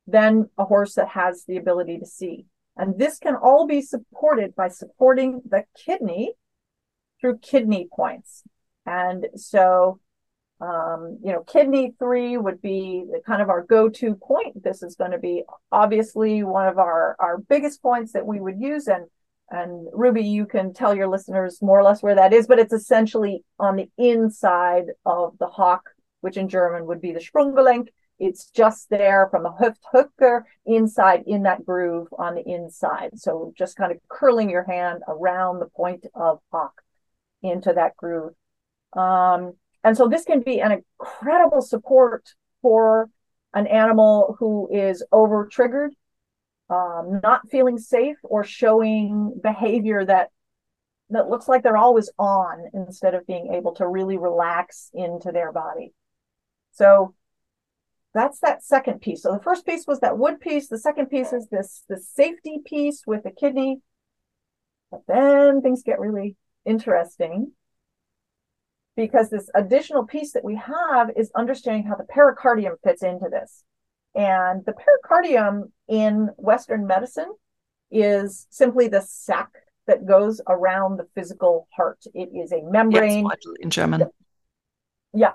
than 0.06 0.48
a 0.56 0.64
horse 0.64 0.94
that 0.94 1.08
has 1.08 1.44
the 1.44 1.56
ability 1.56 1.98
to 1.98 2.06
see 2.06 2.46
and 2.76 2.98
this 2.98 3.18
can 3.18 3.34
all 3.34 3.66
be 3.66 3.82
supported 3.82 4.54
by 4.54 4.68
supporting 4.68 5.42
the 5.46 5.64
kidney 5.76 6.32
through 7.20 7.38
kidney 7.38 7.88
points. 7.94 8.42
And 8.86 9.26
so, 9.36 10.00
um, 10.60 11.18
you 11.22 11.32
know, 11.32 11.42
kidney 11.42 11.94
three 11.98 12.36
would 12.36 12.60
be 12.60 13.04
kind 13.26 13.40
of 13.40 13.48
our 13.48 13.62
go-to 13.62 14.14
point. 14.14 14.62
This 14.62 14.82
is 14.82 14.96
going 14.96 15.12
to 15.12 15.18
be 15.18 15.44
obviously 15.70 16.42
one 16.42 16.66
of 16.66 16.78
our, 16.78 17.16
our 17.18 17.38
biggest 17.38 17.82
points 17.82 18.12
that 18.12 18.26
we 18.26 18.40
would 18.40 18.60
use. 18.60 18.88
And, 18.88 19.06
and 19.50 19.88
Rubi, 19.92 20.22
you 20.24 20.46
can 20.46 20.72
tell 20.72 20.94
your 20.94 21.08
listeners 21.08 21.60
more 21.62 21.78
or 21.78 21.82
less 21.82 22.02
where 22.02 22.14
that 22.14 22.32
is, 22.32 22.46
but 22.46 22.58
it's 22.58 22.72
essentially 22.72 23.44
on 23.58 23.76
the 23.76 23.88
inside 23.98 24.86
of 25.04 25.36
the 25.38 25.48
hock, 25.48 25.82
which 26.20 26.36
in 26.36 26.48
German 26.48 26.86
would 26.86 27.00
be 27.00 27.12
the 27.12 27.20
Sprunggelenk. 27.20 27.88
It's 28.18 28.50
just 28.50 28.90
there 28.90 29.28
from 29.30 29.46
a 29.46 29.56
the 29.58 29.74
Hüfthöcker 29.94 30.42
inside 30.66 31.24
in 31.26 31.44
that 31.44 31.64
groove 31.64 32.08
on 32.18 32.34
the 32.34 32.46
inside. 32.46 33.12
So 33.14 33.54
just 33.56 33.76
kind 33.76 33.92
of 33.92 33.98
curling 34.08 34.50
your 34.50 34.64
hand 34.64 35.02
around 35.08 35.58
the 35.58 35.70
point 35.74 36.04
of 36.14 36.40
hock 36.52 36.82
into 37.42 37.72
that 37.72 37.96
groove. 37.96 38.34
Um, 38.94 39.54
and 39.82 39.96
so 39.96 40.08
this 40.08 40.24
can 40.24 40.40
be 40.40 40.60
an 40.60 40.72
incredible 40.72 41.62
support 41.62 42.34
for 42.62 43.08
an 43.54 43.66
animal 43.66 44.36
who 44.38 44.68
is 44.72 45.04
over 45.10 45.46
triggered, 45.46 45.94
um, 46.68 47.20
not 47.22 47.48
feeling 47.50 47.78
safe, 47.78 48.16
or 48.22 48.44
showing 48.44 49.38
behavior 49.42 50.04
that 50.04 50.30
that 51.10 51.28
looks 51.28 51.48
like 51.48 51.62
they're 51.62 51.76
always 51.76 52.10
on 52.18 52.66
instead 52.72 53.14
of 53.14 53.26
being 53.26 53.52
able 53.52 53.74
to 53.74 53.86
really 53.86 54.16
relax 54.16 54.90
into 54.94 55.32
their 55.32 55.50
body. 55.50 55.92
So 56.70 57.14
that's 58.14 58.38
that 58.40 58.64
second 58.64 59.00
piece. 59.00 59.22
So 59.22 59.32
the 59.32 59.42
first 59.42 59.66
piece 59.66 59.86
was 59.86 60.00
that 60.00 60.18
wood 60.18 60.40
piece. 60.40 60.68
The 60.68 60.78
second 60.78 61.06
piece 61.06 61.32
is 61.32 61.48
this 61.48 61.82
the 61.88 61.96
safety 61.96 62.60
piece 62.64 63.02
with 63.06 63.24
the 63.24 63.32
kidney. 63.32 63.80
But 64.90 65.02
then 65.06 65.62
things 65.62 65.82
get 65.82 66.00
really 66.00 66.36
interesting 66.64 67.52
because 68.96 69.30
this 69.30 69.48
additional 69.54 70.04
piece 70.04 70.32
that 70.32 70.44
we 70.44 70.56
have 70.56 71.10
is 71.16 71.30
understanding 71.34 71.84
how 71.84 71.94
the 71.94 72.04
pericardium 72.04 72.76
fits 72.84 73.02
into 73.02 73.28
this. 73.30 73.64
And 74.14 74.64
the 74.66 74.74
pericardium 74.74 75.72
in 75.88 76.30
Western 76.36 76.86
medicine 76.86 77.32
is 77.90 78.46
simply 78.50 78.88
the 78.88 79.00
sac 79.00 79.50
that 79.86 80.06
goes 80.06 80.40
around 80.48 80.98
the 80.98 81.06
physical 81.14 81.68
heart. 81.74 81.98
It 82.14 82.30
is 82.34 82.52
a 82.52 82.62
membrane. 82.62 83.26
in 83.60 83.70
German. 83.70 84.06
Yeah. 85.12 85.32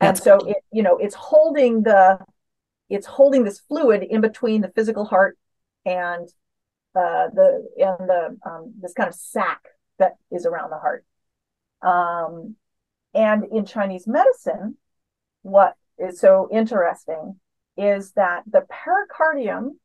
And 0.00 0.16
so 0.16 0.36
it, 0.46 0.58
you 0.72 0.82
know, 0.82 0.96
it's 0.98 1.14
holding 1.14 1.82
the 1.82 2.18
it's 2.88 3.06
holding 3.06 3.44
this 3.44 3.58
fluid 3.58 4.02
in 4.02 4.20
between 4.20 4.62
the 4.62 4.70
physical 4.70 5.04
heart 5.04 5.36
and 5.84 6.28
uh, 6.94 7.28
the 7.34 7.66
and 7.78 8.08
the 8.08 8.38
um, 8.46 8.74
this 8.80 8.92
kind 8.92 9.08
of 9.08 9.14
sac 9.14 9.60
that 9.98 10.16
is 10.30 10.46
around 10.46 10.70
the 10.70 10.78
heart. 10.78 11.04
Um, 11.82 12.56
and 13.14 13.44
in 13.52 13.64
Chinese 13.64 14.06
medicine, 14.06 14.76
what 15.42 15.74
is 15.98 16.20
so 16.20 16.48
interesting 16.52 17.40
is 17.76 18.12
that 18.12 18.42
the 18.46 18.66
pericardium 18.70 19.78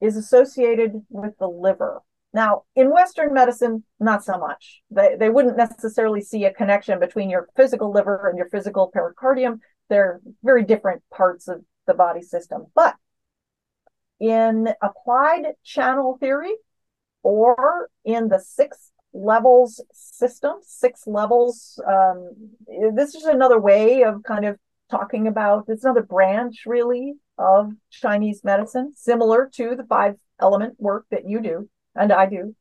is 0.00 0.16
associated 0.16 1.02
with 1.08 1.36
the 1.38 1.48
liver. 1.48 2.02
Now, 2.32 2.62
in 2.76 2.92
Western 2.92 3.34
medicine, 3.34 3.82
not 3.98 4.24
so 4.24 4.38
much. 4.38 4.82
They, 4.90 5.16
they 5.18 5.28
wouldn't 5.28 5.56
necessarily 5.56 6.20
see 6.20 6.44
a 6.44 6.52
connection 6.52 7.00
between 7.00 7.28
your 7.28 7.48
physical 7.56 7.92
liver 7.92 8.28
and 8.28 8.38
your 8.38 8.48
physical 8.48 8.90
pericardium. 8.94 9.58
They're 9.88 10.20
very 10.42 10.64
different 10.64 11.02
parts 11.12 11.48
of 11.48 11.64
the 11.86 11.94
body 11.94 12.22
system. 12.22 12.66
But 12.74 12.94
in 14.20 14.68
applied 14.80 15.54
channel 15.64 16.18
theory 16.20 16.54
or 17.22 17.90
in 18.04 18.28
the 18.28 18.38
six 18.38 18.89
levels 19.12 19.80
system, 19.92 20.56
six 20.62 21.06
levels, 21.06 21.80
um, 21.86 22.32
this 22.94 23.14
is 23.14 23.24
another 23.24 23.58
way 23.58 24.02
of 24.02 24.22
kind 24.22 24.44
of 24.44 24.58
talking 24.90 25.26
about 25.26 25.64
it's 25.68 25.84
another 25.84 26.02
branch 26.02 26.64
really 26.66 27.14
of 27.38 27.72
Chinese 27.90 28.42
medicine, 28.44 28.92
similar 28.94 29.48
to 29.54 29.76
the 29.76 29.84
five 29.84 30.16
element 30.40 30.74
work 30.78 31.06
that 31.10 31.28
you 31.28 31.40
do 31.40 31.68
and 31.94 32.12
I 32.12 32.26
do. 32.26 32.54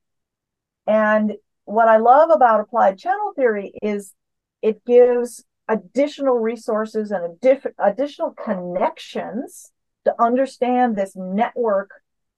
And 0.87 1.33
what 1.65 1.87
I 1.87 1.97
love 1.97 2.29
about 2.31 2.59
applied 2.59 2.97
channel 2.97 3.33
theory 3.35 3.73
is 3.81 4.13
it 4.61 4.83
gives 4.85 5.43
additional 5.67 6.35
resources 6.35 7.11
and 7.11 7.37
additional 7.77 8.31
connections 8.31 9.71
to 10.05 10.13
understand 10.19 10.95
this 10.95 11.15
network 11.15 11.91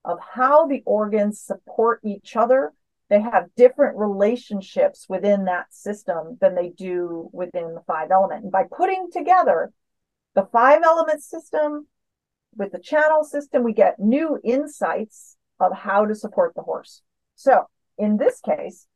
of 0.04 0.18
how 0.34 0.66
the 0.66 0.82
organs 0.84 1.40
support 1.40 2.00
each 2.04 2.36
other. 2.36 2.72
They 3.12 3.20
have 3.20 3.54
different 3.58 3.98
relationships 3.98 5.04
within 5.06 5.44
that 5.44 5.66
system 5.68 6.38
than 6.40 6.54
they 6.54 6.70
do 6.70 7.28
within 7.30 7.74
the 7.74 7.82
five 7.86 8.10
element. 8.10 8.44
And 8.44 8.50
by 8.50 8.64
putting 8.74 9.10
together 9.12 9.70
the 10.34 10.48
five 10.50 10.80
element 10.82 11.22
system 11.22 11.88
with 12.56 12.72
the 12.72 12.78
channel 12.78 13.22
system, 13.22 13.64
we 13.64 13.74
get 13.74 14.00
new 14.00 14.40
insights 14.42 15.36
of 15.60 15.76
how 15.76 16.06
to 16.06 16.14
support 16.14 16.54
the 16.54 16.62
horse. 16.62 17.02
So 17.34 17.66
in 17.98 18.16
this 18.16 18.40
case, 18.40 18.86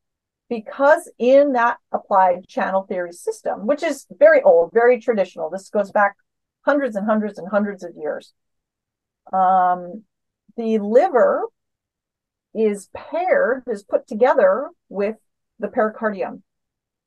because 0.49 1.13
in 1.19 1.53
that 1.53 1.77
applied 1.93 2.49
channel 2.49 2.85
theory 2.85 3.13
system, 3.13 3.67
which 3.67 3.83
is 3.83 4.07
very 4.19 4.41
old, 4.41 4.71
very 4.73 4.99
traditional, 4.99 5.51
this 5.51 5.69
goes 5.69 5.91
back 5.91 6.17
hundreds 6.63 6.97
and 6.97 7.07
hundreds 7.07 7.39
and 7.39 7.51
hundreds 7.51 7.85
of 7.85 7.91
years, 7.95 8.33
um, 9.31 10.05
the 10.57 10.79
liver 10.79 11.43
is 12.57 12.89
paired, 12.95 13.65
is 13.69 13.83
put 13.83 14.07
together 14.07 14.71
with 14.89 15.17
the 15.59 15.69
pericardium. 15.69 16.43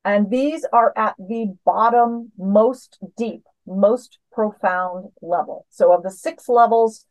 And 0.04 0.30
these 0.30 0.64
are 0.72 0.92
at 0.96 1.14
the 1.18 1.54
bottom, 1.64 2.32
most 2.38 2.98
deep, 3.16 3.42
most 3.66 4.18
profound 4.32 5.10
level. 5.20 5.66
So, 5.68 5.92
of 5.92 6.02
the 6.02 6.10
six 6.10 6.48
levels, 6.48 7.04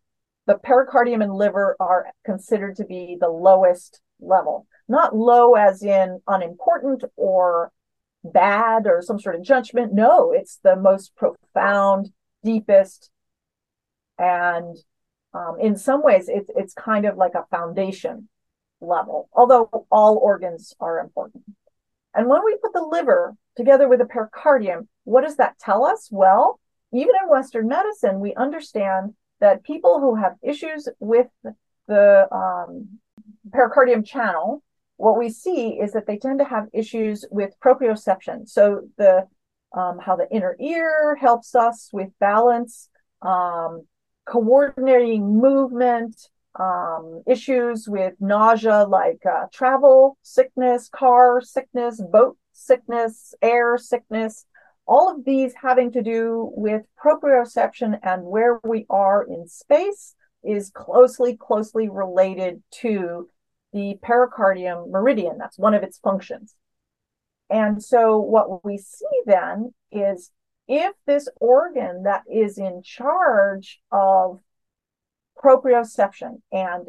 the 0.48 0.56
pericardium 0.56 1.22
and 1.22 1.34
liver 1.34 1.76
are 1.80 2.08
considered 2.26 2.76
to 2.78 2.86
be 2.86 3.18
the 3.20 3.30
lowest 3.30 4.02
level. 4.20 4.66
Not 4.88 5.16
low 5.16 5.54
as 5.54 5.84
in 5.84 6.22
unimportant 6.28 7.04
or 7.16 7.72
bad 8.24 8.88
or 8.88 9.02
some 9.02 9.20
sort 9.20 9.36
of 9.36 9.44
judgment. 9.44 9.94
No, 9.94 10.32
it's 10.32 10.60
the 10.64 10.76
most 10.76 11.16
profound, 11.16 12.12
deepest, 12.44 13.12
and 14.18 14.76
um, 15.34 15.58
in 15.60 15.76
some 15.78 16.04
ways, 16.04 16.28
it's 16.28 16.50
it's 16.56 16.74
kind 16.74 17.06
of 17.06 17.18
like 17.18 17.36
a 17.36 17.46
foundation 17.52 18.30
level. 18.82 19.30
Although 19.34 19.86
all 19.92 20.18
organs 20.18 20.74
are 20.80 21.00
important. 21.00 21.44
And 22.16 22.28
when 22.28 22.44
we 22.44 22.58
put 22.62 22.74
the 22.74 22.82
liver 22.82 23.36
together 23.56 23.88
with 23.88 24.00
the 24.00 24.06
pericardium, 24.06 24.88
what 25.04 25.24
does 25.24 25.38
that 25.38 25.60
tell 25.60 25.86
us? 25.86 26.10
Well, 26.12 26.60
even 26.92 27.14
in 27.22 27.30
Western 27.30 27.68
medicine, 27.68 28.20
we 28.20 28.34
understand 28.34 29.14
that 29.40 29.64
people 29.64 30.00
who 30.00 30.16
have 30.16 30.36
issues 30.42 30.88
with 31.00 31.28
the 31.88 32.28
um, 32.34 33.00
pericardium 33.52 34.04
channel, 34.04 34.64
what 34.98 35.18
we 35.18 35.30
see 35.30 35.80
is 35.80 35.94
that 35.94 36.08
they 36.08 36.18
tend 36.18 36.40
to 36.40 36.46
have 36.46 36.68
issues 36.74 37.26
with 37.30 37.54
proprioception. 37.64 38.48
So 38.48 38.88
the 38.98 39.28
um, 39.72 40.00
how 40.00 40.16
the 40.16 40.28
inner 40.32 40.56
ear 40.60 41.16
helps 41.16 41.54
us 41.54 41.92
with 41.94 42.10
balance, 42.20 42.90
um, 43.22 43.86
coordinating 44.30 45.40
movement, 45.40 46.30
um, 46.60 47.24
issues 47.26 47.88
with 47.88 48.14
nausea 48.20 48.86
like 48.86 49.20
uh, 49.26 49.46
travel 49.52 50.18
sickness, 50.22 50.90
car 50.90 51.42
sickness, 51.42 52.02
boat 52.12 52.38
sickness, 52.54 53.34
air 53.42 53.78
sickness, 53.78 54.46
all 54.86 55.10
of 55.10 55.24
these 55.24 55.54
having 55.62 55.92
to 55.92 56.02
do 56.02 56.52
with 56.56 56.84
proprioception 57.04 58.00
and 58.04 58.24
where 58.24 58.60
we 58.64 58.86
are 58.90 59.24
in 59.24 59.48
space 59.48 60.16
is 60.44 60.72
closely, 60.72 61.38
closely 61.38 61.90
related 61.90 62.62
to 62.72 63.30
the 63.72 63.98
pericardium 64.02 64.90
meridian. 64.90 65.38
That's 65.38 65.60
one 65.60 65.74
of 65.74 65.84
its 65.84 66.00
functions. 66.00 66.56
And 67.50 67.84
so 67.84 68.20
what 68.20 68.64
we 68.64 68.78
see 68.78 69.06
then 69.26 69.74
is 69.92 70.32
if 70.70 70.94
this 71.08 71.28
organ 71.42 72.04
that 72.04 72.22
is 72.32 72.60
in 72.60 72.84
charge 72.84 73.82
of 73.92 74.40
proprioception 75.44 76.42
and 76.52 76.88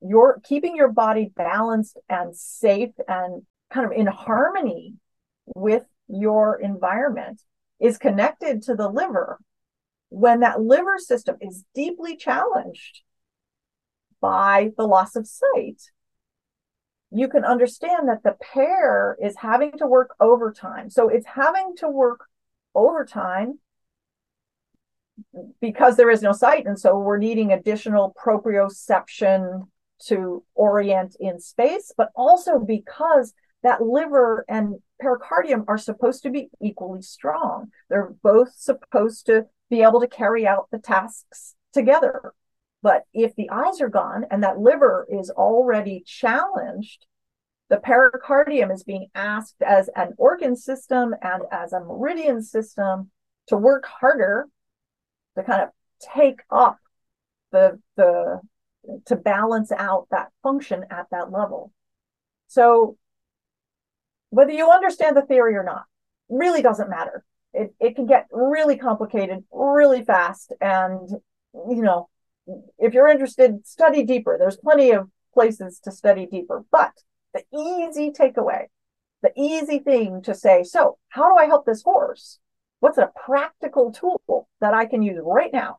you're 0.00 0.40
keeping 0.42 0.74
your 0.74 0.90
body 0.90 1.30
balanced 1.36 1.98
and 2.08 2.34
safe 2.34 2.94
and 3.06 3.42
kind 3.70 3.84
of 3.84 3.92
in 3.92 4.06
harmony 4.06 4.94
with 5.54 5.84
your 6.08 6.58
environment 6.58 7.42
is 7.78 7.98
connected 7.98 8.62
to 8.62 8.74
the 8.74 8.88
liver, 8.88 9.38
when 10.08 10.40
that 10.40 10.62
liver 10.62 10.98
system 10.98 11.36
is 11.42 11.64
deeply 11.74 12.16
challenged 12.16 13.02
by 14.22 14.70
the 14.78 14.86
loss 14.86 15.16
of 15.16 15.26
sight, 15.26 15.82
you 17.10 17.28
can 17.28 17.44
understand 17.44 18.08
that 18.08 18.22
the 18.22 18.36
pair 18.40 19.18
is 19.22 19.36
having 19.36 19.72
to 19.72 19.86
work 19.86 20.14
overtime. 20.18 20.88
So 20.88 21.10
it's 21.10 21.26
having 21.26 21.74
to 21.78 21.88
work 21.90 22.26
overtime 22.76 23.58
because 25.60 25.96
there 25.96 26.10
is 26.10 26.22
no 26.22 26.32
sight. 26.32 26.66
And 26.66 26.78
so 26.78 26.98
we're 26.98 27.18
needing 27.18 27.52
additional 27.52 28.14
proprioception 28.22 29.66
to 30.06 30.44
orient 30.54 31.16
in 31.18 31.40
space, 31.40 31.92
but 31.96 32.10
also 32.14 32.58
because 32.58 33.32
that 33.62 33.82
liver 33.82 34.44
and 34.48 34.76
pericardium 35.02 35.64
are 35.68 35.78
supposed 35.78 36.22
to 36.22 36.30
be 36.30 36.50
equally 36.60 37.02
strong. 37.02 37.70
They're 37.88 38.14
both 38.22 38.52
supposed 38.54 39.26
to 39.26 39.46
be 39.70 39.82
able 39.82 40.00
to 40.00 40.06
carry 40.06 40.46
out 40.46 40.68
the 40.70 40.78
tasks 40.78 41.54
together. 41.72 42.32
But 42.82 43.04
if 43.12 43.34
the 43.34 43.50
eyes 43.50 43.80
are 43.80 43.88
gone 43.88 44.26
and 44.30 44.42
that 44.44 44.60
liver 44.60 45.06
is 45.10 45.30
already 45.30 46.04
challenged, 46.06 47.06
the 47.68 47.76
pericardium 47.76 48.72
is 48.72 48.84
being 48.84 49.08
asked 49.14 49.60
as 49.60 49.90
an 49.96 50.14
organ 50.18 50.56
system 50.56 51.14
and 51.22 51.42
as 51.50 51.72
a 51.72 51.80
meridian 51.80 52.42
system 52.42 53.10
to 53.48 53.56
work 53.56 53.86
harder 53.86 54.48
to 55.36 55.42
kind 55.42 55.62
of 55.62 55.68
take 56.14 56.40
up 56.50 56.78
the 57.52 57.80
the 57.96 58.40
to 59.06 59.16
balance 59.16 59.72
out 59.72 60.06
that 60.10 60.28
function 60.42 60.84
at 60.90 61.06
that 61.10 61.32
level. 61.32 61.72
So 62.46 62.96
whether 64.30 64.52
you 64.52 64.70
understand 64.70 65.16
the 65.16 65.22
theory 65.22 65.56
or 65.56 65.64
not 65.64 65.84
really 66.28 66.62
doesn't 66.62 66.90
matter. 66.90 67.24
It, 67.52 67.74
it 67.80 67.96
can 67.96 68.06
get 68.06 68.26
really 68.30 68.76
complicated 68.76 69.44
really 69.52 70.04
fast. 70.04 70.52
And, 70.60 71.08
you 71.54 71.82
know, 71.82 72.08
if 72.78 72.92
you're 72.92 73.08
interested, 73.08 73.66
study 73.66 74.04
deeper. 74.04 74.36
There's 74.38 74.56
plenty 74.56 74.92
of 74.92 75.08
places 75.32 75.80
to 75.84 75.90
study 75.90 76.26
deeper. 76.26 76.64
But 76.70 76.92
the 77.36 77.58
easy 77.58 78.10
takeaway, 78.10 78.66
the 79.22 79.32
easy 79.36 79.78
thing 79.78 80.22
to 80.22 80.34
say, 80.34 80.62
so 80.62 80.98
how 81.08 81.28
do 81.28 81.36
I 81.36 81.46
help 81.46 81.66
this 81.66 81.82
horse? 81.82 82.38
What's 82.80 82.98
a 82.98 83.12
practical 83.24 83.92
tool 83.92 84.48
that 84.60 84.74
I 84.74 84.86
can 84.86 85.02
use 85.02 85.18
right 85.22 85.52
now? 85.52 85.78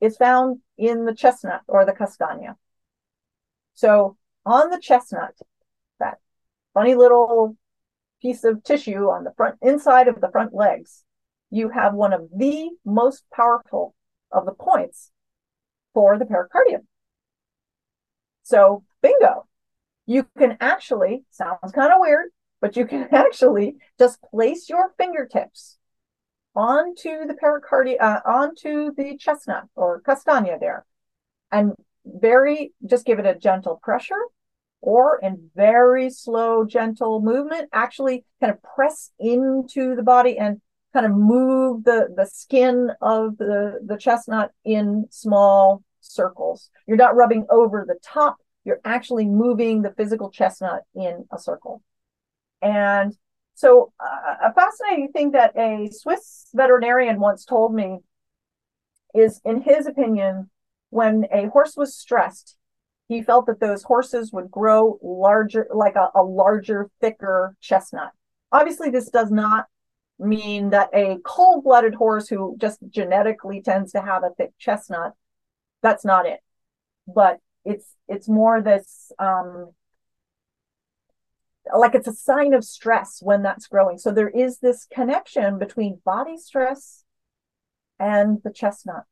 Is 0.00 0.16
found 0.16 0.60
in 0.78 1.04
the 1.04 1.14
chestnut 1.14 1.62
or 1.66 1.84
the 1.84 1.92
Kastanie. 1.92 2.54
So 3.74 4.16
on 4.46 4.70
the 4.70 4.80
chestnut, 4.80 5.34
that 5.98 6.18
funny 6.74 6.94
little 6.94 7.56
piece 8.22 8.44
of 8.44 8.62
tissue 8.62 9.10
on 9.10 9.24
the 9.24 9.32
front 9.36 9.56
inside 9.62 10.08
of 10.08 10.20
the 10.20 10.30
front 10.30 10.54
legs. 10.54 11.04
you 11.52 11.70
have 11.70 11.94
one 11.94 12.12
of 12.12 12.28
the 12.36 12.70
most 12.84 13.24
powerful 13.34 13.94
of 14.30 14.46
the 14.46 14.52
points 14.52 15.10
for 15.92 16.16
the 16.16 16.24
pericardium. 16.24 16.86
So, 18.42 18.84
bingo, 19.02 19.46
you 20.06 20.26
can 20.38 20.56
actually, 20.60 21.24
sounds 21.30 21.72
kind 21.72 21.92
of 21.92 22.00
weird, 22.00 22.30
but 22.60 22.76
you 22.76 22.86
can 22.86 23.08
actually 23.12 23.76
just 23.98 24.20
place 24.22 24.68
your 24.68 24.92
fingertips 24.98 25.78
onto 26.54 27.26
the 27.26 27.34
pericardium, 27.34 27.98
uh, 28.00 28.20
onto 28.26 28.92
the 28.94 29.16
chestnut 29.16 29.64
or 29.76 30.02
Kastanie 30.02 30.58
there, 30.58 30.84
and 31.52 31.72
very, 32.04 32.72
just 32.84 33.06
give 33.06 33.18
it 33.18 33.26
a 33.26 33.34
gentle 33.34 33.80
pressure 33.82 34.24
or 34.80 35.20
in 35.22 35.50
very 35.54 36.10
slow, 36.10 36.64
gentle 36.64 37.20
movement, 37.20 37.68
actually 37.72 38.24
kind 38.40 38.52
of 38.52 38.62
press 38.62 39.10
into 39.18 39.94
the 39.94 40.02
body 40.02 40.38
and 40.38 40.60
kind 40.92 41.06
of 41.06 41.12
move 41.12 41.84
the, 41.84 42.08
the 42.16 42.26
skin 42.26 42.90
of 43.00 43.36
the, 43.38 43.78
the 43.84 43.96
chestnut 43.96 44.50
in 44.64 45.06
small 45.10 45.82
circles. 46.00 46.70
You're 46.86 46.96
not 46.96 47.14
rubbing 47.14 47.46
over 47.50 47.84
the 47.86 47.98
top, 48.02 48.36
you're 48.64 48.80
actually 48.84 49.26
moving 49.26 49.82
the 49.82 49.92
physical 49.92 50.30
chestnut 50.30 50.82
in 50.94 51.26
a 51.32 51.38
circle. 51.38 51.82
And 52.62 53.16
so, 53.54 53.92
uh, 54.00 54.48
a 54.48 54.54
fascinating 54.54 55.12
thing 55.12 55.32
that 55.32 55.56
a 55.56 55.90
Swiss 55.90 56.46
veterinarian 56.54 57.20
once 57.20 57.44
told 57.44 57.74
me 57.74 57.98
is, 59.14 59.40
in 59.44 59.62
his 59.62 59.86
opinion, 59.86 60.50
when 60.90 61.26
a 61.32 61.48
horse 61.48 61.76
was 61.76 61.94
stressed, 61.94 62.56
he 63.08 63.22
felt 63.22 63.46
that 63.46 63.60
those 63.60 63.82
horses 63.82 64.32
would 64.32 64.50
grow 64.50 64.98
larger, 65.02 65.66
like 65.74 65.96
a, 65.96 66.10
a 66.14 66.22
larger, 66.22 66.90
thicker 67.00 67.56
chestnut. 67.60 68.12
Obviously, 68.52 68.90
this 68.90 69.10
does 69.10 69.30
not 69.30 69.66
mean 70.18 70.70
that 70.70 70.90
a 70.94 71.18
cold 71.24 71.64
blooded 71.64 71.94
horse 71.94 72.28
who 72.28 72.56
just 72.58 72.78
genetically 72.88 73.62
tends 73.62 73.92
to 73.92 74.00
have 74.00 74.22
a 74.22 74.30
thick 74.36 74.52
chestnut, 74.58 75.14
that's 75.82 76.04
not 76.04 76.26
it. 76.26 76.40
But 77.06 77.38
it's 77.64 77.94
it's 78.08 78.28
more 78.28 78.60
this 78.62 79.12
um, 79.18 79.72
like 81.76 81.94
it's 81.94 82.08
a 82.08 82.12
sign 82.12 82.54
of 82.54 82.64
stress 82.64 83.18
when 83.22 83.42
that's 83.42 83.66
growing. 83.66 83.98
So 83.98 84.10
there 84.10 84.28
is 84.28 84.58
this 84.58 84.86
connection 84.92 85.58
between 85.58 86.00
body 86.04 86.36
stress 86.36 87.04
and 87.98 88.38
the 88.42 88.52
chestnut. 88.52 89.04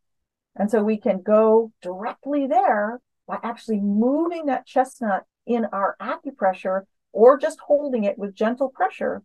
And 0.56 0.70
so 0.70 0.82
we 0.82 0.98
can 0.98 1.22
go 1.22 1.72
directly 1.82 2.46
there 2.46 3.00
by 3.26 3.38
actually 3.42 3.80
moving 3.80 4.46
that 4.46 4.66
chestnut 4.66 5.24
in 5.46 5.66
our 5.66 5.96
acupressure 6.00 6.82
or 7.12 7.38
just 7.38 7.60
holding 7.60 8.04
it 8.04 8.18
with 8.18 8.34
gentle 8.34 8.70
pressure. 8.70 9.22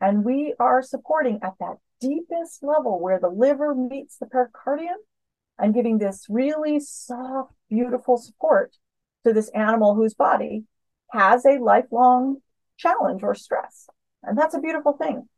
And 0.00 0.24
we 0.24 0.54
are 0.58 0.82
supporting 0.82 1.40
at 1.42 1.54
that 1.58 1.76
deepest 2.00 2.62
level 2.62 3.00
where 3.00 3.18
the 3.18 3.28
liver 3.28 3.74
meets 3.74 4.18
the 4.18 4.26
pericardium 4.26 4.96
and 5.58 5.74
giving 5.74 5.98
this 5.98 6.26
really 6.28 6.80
soft, 6.80 7.52
beautiful 7.68 8.16
support 8.16 8.74
to 9.24 9.32
this 9.32 9.48
animal 9.50 9.94
whose 9.94 10.14
body 10.14 10.64
has 11.12 11.44
a 11.44 11.58
lifelong 11.58 12.38
challenge 12.76 13.22
or 13.22 13.34
stress. 13.34 13.88
And 14.22 14.36
that's 14.36 14.54
a 14.54 14.60
beautiful 14.60 14.92
thing. 14.94 15.28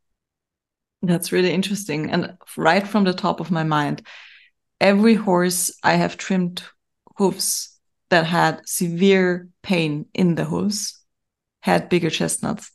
That's 1.02 1.32
really 1.32 1.52
interesting. 1.52 2.10
And 2.10 2.36
right 2.56 2.86
from 2.86 3.04
the 3.04 3.12
top 3.12 3.40
of 3.40 3.50
my 3.50 3.64
mind, 3.64 4.06
every 4.80 5.14
horse 5.14 5.76
I 5.82 5.94
have 5.94 6.16
trimmed 6.16 6.62
hooves 7.16 7.78
that 8.10 8.26
had 8.26 8.66
severe 8.66 9.48
pain 9.62 10.06
in 10.14 10.34
the 10.34 10.44
hooves 10.44 11.00
had 11.60 11.88
bigger 11.88 12.10
chestnuts. 12.10 12.70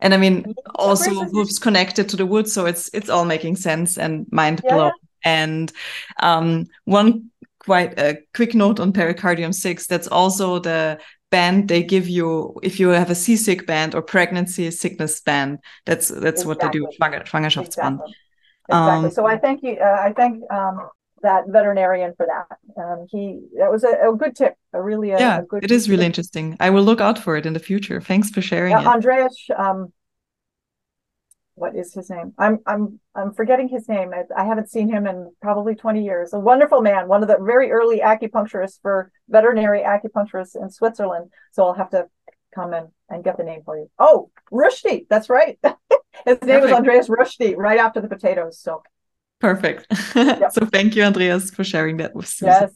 And 0.00 0.14
I 0.14 0.16
mean, 0.16 0.54
also 0.74 1.24
hooves 1.24 1.58
connected 1.58 2.08
to 2.10 2.16
the 2.16 2.26
wood, 2.26 2.48
so 2.48 2.66
it's 2.66 2.88
it's 2.92 3.08
all 3.08 3.24
making 3.24 3.56
sense 3.56 3.98
and 3.98 4.26
mind 4.30 4.60
yeah. 4.64 4.74
blown. 4.74 4.92
And 5.24 5.72
um, 6.20 6.66
one 6.84 7.30
quite 7.58 7.98
a 7.98 8.18
quick 8.34 8.54
note 8.54 8.80
on 8.80 8.92
pericardium 8.92 9.54
six. 9.54 9.86
That's 9.86 10.08
also 10.08 10.58
the 10.58 10.98
band 11.30 11.68
they 11.68 11.82
give 11.82 12.08
you 12.08 12.58
if 12.62 12.80
you 12.80 12.88
have 12.88 13.10
a 13.10 13.14
seasick 13.14 13.66
band 13.66 13.94
or 13.94 14.02
pregnancy 14.02 14.70
sickness 14.70 15.20
band. 15.20 15.58
That's 15.86 16.08
that's 16.08 16.42
exactly. 16.42 16.46
what 16.46 16.60
they 16.60 16.68
do. 16.70 16.88
Schwangerschaftsband. 17.00 17.98
Exactly. 17.98 18.14
exactly. 18.68 19.08
Um, 19.08 19.10
so 19.10 19.26
I 19.26 19.36
thank 19.38 19.62
you. 19.62 19.76
Uh, 19.80 19.98
I 20.06 20.12
thank 20.12 20.42
um, 20.50 20.88
that 21.22 21.44
veterinarian 21.48 22.14
for 22.16 22.26
that. 22.26 22.58
Um, 22.80 23.06
he 23.10 23.40
that 23.58 23.70
was 23.70 23.84
a, 23.84 24.08
a, 24.08 24.16
good 24.16 24.36
tip. 24.36 24.54
A 24.72 24.80
really 24.80 25.10
a, 25.10 25.18
yeah, 25.18 25.40
a 25.40 25.42
good 25.42 25.64
it 25.64 25.70
is 25.70 25.88
really 25.88 26.02
tip. 26.02 26.06
interesting. 26.06 26.56
I 26.60 26.70
will 26.70 26.82
look 26.82 27.00
out 27.00 27.18
for 27.18 27.36
it 27.36 27.46
in 27.46 27.52
the 27.52 27.60
future. 27.60 28.00
Thanks 28.00 28.30
for 28.30 28.40
sharing 28.40 28.72
it. 28.72 28.86
Andreas, 28.86 29.36
um, 29.56 29.92
what 31.58 31.76
is 31.76 31.92
his 31.94 32.10
name? 32.10 32.32
I'm 32.38 32.60
I'm 32.66 33.00
I'm 33.14 33.32
forgetting 33.34 33.68
his 33.68 33.88
name. 33.88 34.12
I, 34.14 34.22
I, 34.36 34.44
haven't 34.44 34.70
seen 34.70 34.88
him 34.88 35.06
in 35.06 35.32
probably 35.42 35.74
20 35.74 36.04
years. 36.04 36.32
A 36.32 36.38
wonderful 36.38 36.80
man, 36.80 37.08
one 37.08 37.22
of 37.22 37.28
the 37.28 37.38
very 37.40 37.70
early 37.70 38.00
acupuncturists 38.00 38.80
for 38.80 39.10
veterinary 39.28 39.80
acupuncturists 39.80 40.60
in 40.60 40.70
Switzerland. 40.70 41.30
So 41.52 41.64
I'll 41.64 41.74
have 41.74 41.90
to 41.90 42.06
come 42.54 42.74
in 42.74 42.88
and 43.08 43.24
get 43.24 43.36
the 43.36 43.44
name 43.44 43.62
for 43.64 43.76
you. 43.76 43.90
Oh, 43.98 44.30
Rösti, 44.52 45.06
that's 45.08 45.28
right. 45.28 45.58
his 45.62 46.40
name 46.42 46.60
Perfect. 46.60 46.64
is 46.64 46.72
Andreas 46.72 47.08
Rösti, 47.08 47.56
right 47.56 47.78
after 47.78 48.00
the 48.00 48.08
potatoes. 48.08 48.58
So 48.58 48.82
Perfect. 49.40 49.86
Yep. 50.14 50.52
so 50.52 50.66
thank 50.66 50.96
you, 50.96 51.02
Andreas, 51.04 51.50
for 51.50 51.64
sharing 51.64 51.98
that 51.98 52.14
with 52.14 52.26
us. 52.26 52.42
Yes. 52.42 52.72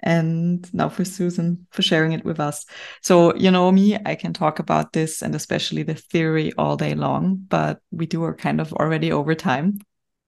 And 0.00 0.72
now 0.74 0.88
for 0.88 1.04
Susan 1.04 1.66
for 1.70 1.82
sharing 1.82 2.12
it 2.12 2.24
with 2.24 2.38
us. 2.38 2.66
So, 3.02 3.34
you 3.34 3.50
know 3.50 3.72
me, 3.72 3.98
I 4.04 4.14
can 4.14 4.32
talk 4.32 4.58
about 4.58 4.92
this 4.92 5.22
and 5.22 5.34
especially 5.34 5.82
the 5.82 5.94
theory 5.94 6.52
all 6.58 6.76
day 6.76 6.94
long, 6.94 7.36
but 7.48 7.80
we 7.90 8.06
do 8.06 8.22
are 8.24 8.34
kind 8.34 8.60
of 8.60 8.72
already 8.74 9.10
over 9.10 9.34
time. 9.34 9.78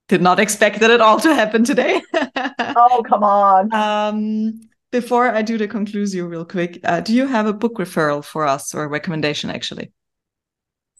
Did 0.07 0.21
not 0.23 0.39
expect 0.39 0.79
that 0.79 0.89
at 0.89 1.01
all 1.01 1.19
to 1.19 1.35
happen 1.35 1.63
today. 1.63 2.01
oh, 2.59 3.03
come 3.07 3.23
on. 3.23 3.71
Um, 3.73 4.59
before 4.91 5.29
I 5.29 5.43
do 5.43 5.57
the 5.57 5.67
conclusion 5.67 6.25
real 6.25 6.45
quick, 6.45 6.79
uh, 6.83 7.01
do 7.01 7.13
you 7.13 7.27
have 7.27 7.45
a 7.45 7.53
book 7.53 7.75
referral 7.75 8.25
for 8.25 8.47
us 8.47 8.73
or 8.73 8.87
recommendation 8.87 9.51
actually? 9.51 9.91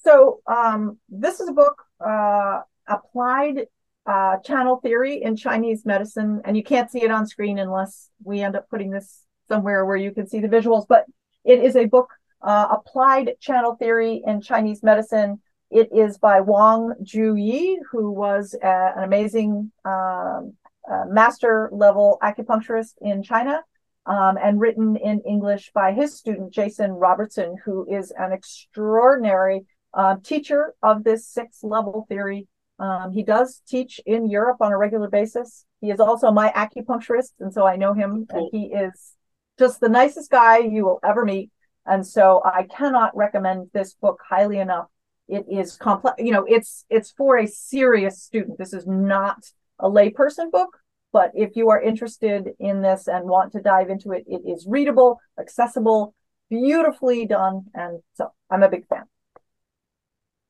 So, 0.03 0.41
um, 0.45 0.99
this 1.09 1.39
is 1.39 1.49
a 1.49 1.53
book 1.53 1.83
uh, 1.99 2.61
applied 2.87 3.67
uh, 4.09 4.37
channel 4.37 4.77
theory 4.77 5.21
in 5.21 5.35
Chinese 5.35 5.85
medicine, 5.85 6.41
and 6.43 6.57
you 6.57 6.63
can't 6.63 6.89
see 6.89 7.03
it 7.03 7.11
on 7.11 7.27
screen 7.27 7.59
unless 7.59 8.09
we 8.23 8.41
end 8.41 8.55
up 8.55 8.67
putting 8.67 8.89
this 8.89 9.23
somewhere 9.47 9.85
where 9.85 9.97
you 9.97 10.11
can 10.11 10.27
see 10.27 10.39
the 10.39 10.47
visuals. 10.47 10.85
But 10.89 11.05
it 11.45 11.63
is 11.63 11.75
a 11.75 11.85
book, 11.85 12.09
uh, 12.41 12.67
Applied 12.71 13.33
Channel 13.39 13.75
Theory 13.75 14.23
in 14.25 14.41
Chinese 14.41 14.81
Medicine. 14.81 15.41
It 15.69 15.89
is 15.93 16.17
by 16.17 16.41
Wang 16.41 16.93
Ju-Yi, 17.03 17.81
who 17.91 18.11
was 18.11 18.55
uh, 18.63 18.91
an 18.97 19.03
amazing 19.03 19.71
um, 19.85 20.53
uh, 20.91 21.05
master 21.07 21.69
level 21.71 22.17
acupuncturist 22.23 22.95
in 23.01 23.21
China, 23.21 23.61
um, 24.07 24.39
and 24.41 24.59
written 24.59 24.95
in 24.95 25.21
English 25.21 25.69
by 25.71 25.93
his 25.93 26.17
student, 26.17 26.51
Jason 26.51 26.93
Robertson, 26.93 27.57
who 27.63 27.85
is 27.87 28.11
an 28.17 28.31
extraordinary 28.31 29.67
uh, 29.93 30.15
teacher 30.23 30.73
of 30.81 31.03
this 31.03 31.27
six 31.27 31.63
level 31.63 32.07
theory 32.09 32.47
um, 32.79 33.11
he 33.11 33.23
does 33.23 33.61
teach 33.67 33.99
in 34.05 34.29
Europe 34.29 34.57
on 34.61 34.71
a 34.71 34.77
regular 34.77 35.09
basis. 35.09 35.65
He 35.81 35.91
is 35.91 35.99
also 35.99 36.31
my 36.31 36.51
acupuncturist, 36.51 37.33
and 37.39 37.53
so 37.53 37.67
I 37.67 37.75
know 37.75 37.93
him, 37.93 38.25
cool. 38.29 38.39
and 38.39 38.49
he 38.51 38.67
is 38.73 39.15
just 39.57 39.79
the 39.81 39.89
nicest 39.89 40.31
guy 40.31 40.59
you 40.59 40.85
will 40.85 40.99
ever 41.03 41.25
meet. 41.25 41.51
And 41.85 42.05
so 42.05 42.41
I 42.45 42.63
cannot 42.63 43.15
recommend 43.15 43.69
this 43.73 43.93
book 43.93 44.19
highly 44.27 44.59
enough. 44.59 44.87
It 45.27 45.45
is 45.49 45.75
complex, 45.75 46.15
you 46.19 46.31
know, 46.31 46.45
it's 46.47 46.85
it's 46.89 47.11
for 47.11 47.37
a 47.37 47.47
serious 47.47 48.21
student. 48.21 48.57
This 48.57 48.73
is 48.73 48.87
not 48.87 49.37
a 49.79 49.89
layperson 49.89 50.51
book, 50.51 50.77
but 51.11 51.31
if 51.35 51.55
you 51.55 51.69
are 51.69 51.81
interested 51.81 52.49
in 52.59 52.81
this 52.81 53.07
and 53.07 53.25
want 53.25 53.51
to 53.53 53.61
dive 53.61 53.89
into 53.89 54.11
it, 54.11 54.23
it 54.27 54.41
is 54.47 54.65
readable, 54.67 55.19
accessible, 55.39 56.15
beautifully 56.49 57.25
done, 57.25 57.65
and 57.73 58.01
so 58.13 58.31
I'm 58.49 58.63
a 58.63 58.69
big 58.69 58.87
fan. 58.87 59.03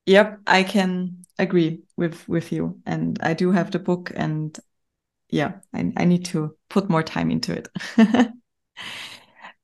Yep, 0.09 0.39
I 0.47 0.63
can 0.63 1.23
agree 1.37 1.83
with 1.95 2.27
with 2.27 2.51
you, 2.51 2.81
and 2.83 3.19
I 3.21 3.35
do 3.35 3.51
have 3.51 3.69
the 3.69 3.77
book, 3.77 4.11
and 4.15 4.57
yeah, 5.29 5.59
I, 5.71 5.93
I 5.95 6.05
need 6.05 6.25
to 6.31 6.57
put 6.67 6.89
more 6.89 7.03
time 7.03 7.29
into 7.29 7.53
it. 7.53 7.69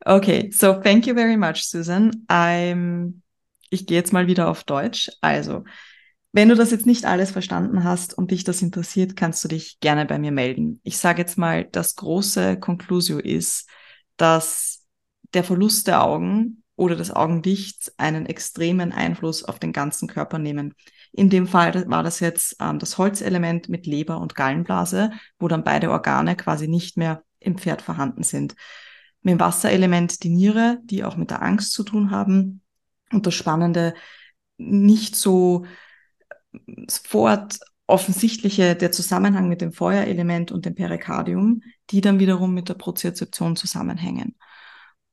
okay, 0.05 0.51
so 0.51 0.79
thank 0.83 1.07
you 1.07 1.15
very 1.15 1.35
much, 1.35 1.65
Susan. 1.65 2.11
I'm, 2.29 3.23
ich 3.71 3.87
gehe 3.87 3.97
jetzt 3.97 4.13
mal 4.13 4.27
wieder 4.27 4.47
auf 4.47 4.63
Deutsch. 4.65 5.09
Also, 5.19 5.63
wenn 6.31 6.49
du 6.49 6.55
das 6.55 6.69
jetzt 6.69 6.85
nicht 6.85 7.05
alles 7.05 7.31
verstanden 7.31 7.83
hast 7.83 8.15
und 8.15 8.29
dich 8.29 8.43
das 8.43 8.61
interessiert, 8.61 9.15
kannst 9.15 9.43
du 9.43 9.47
dich 9.47 9.79
gerne 9.79 10.05
bei 10.05 10.19
mir 10.19 10.31
melden. 10.31 10.79
Ich 10.83 10.99
sage 10.99 11.23
jetzt 11.23 11.39
mal, 11.39 11.65
das 11.65 11.95
große 11.95 12.59
Conclusio 12.59 13.17
ist, 13.17 13.67
dass 14.15 14.85
der 15.33 15.43
Verlust 15.43 15.87
der 15.87 16.03
Augen 16.03 16.61
oder 16.75 16.95
des 16.95 17.11
Augenlichts 17.11 17.93
einen 17.97 18.25
extremen 18.25 18.91
Einfluss 18.91 19.43
auf 19.43 19.59
den 19.59 19.73
ganzen 19.73 20.07
Körper 20.07 20.39
nehmen. 20.39 20.73
In 21.11 21.29
dem 21.29 21.47
Fall 21.47 21.89
war 21.89 22.03
das 22.03 22.19
jetzt 22.19 22.57
ähm, 22.59 22.79
das 22.79 22.97
Holzelement 22.97 23.69
mit 23.69 23.85
Leber 23.85 24.19
und 24.19 24.35
Gallenblase, 24.35 25.11
wo 25.39 25.47
dann 25.47 25.63
beide 25.63 25.89
Organe 25.89 26.35
quasi 26.35 26.67
nicht 26.67 26.97
mehr 26.97 27.23
im 27.39 27.57
Pferd 27.57 27.81
vorhanden 27.81 28.23
sind. 28.23 28.55
Mit 29.21 29.33
dem 29.33 29.39
Wasserelement 29.39 30.23
die 30.23 30.29
Niere, 30.29 30.79
die 30.83 31.03
auch 31.03 31.15
mit 31.15 31.31
der 31.31 31.41
Angst 31.41 31.71
zu 31.71 31.83
tun 31.83 32.11
haben. 32.11 32.61
Und 33.11 33.25
das 33.25 33.33
Spannende, 33.33 33.93
nicht 34.57 35.15
so 35.15 35.65
sofort 36.87 37.59
offensichtliche, 37.87 38.75
der 38.75 38.91
Zusammenhang 38.91 39.47
mit 39.47 39.61
dem 39.61 39.71
Feuerelement 39.71 40.51
und 40.51 40.65
dem 40.65 40.75
Perikardium, 40.75 41.61
die 41.91 42.01
dann 42.01 42.19
wiederum 42.19 42.53
mit 42.53 42.69
der 42.69 42.73
Proziozeption 42.73 43.55
zusammenhängen. 43.55 44.35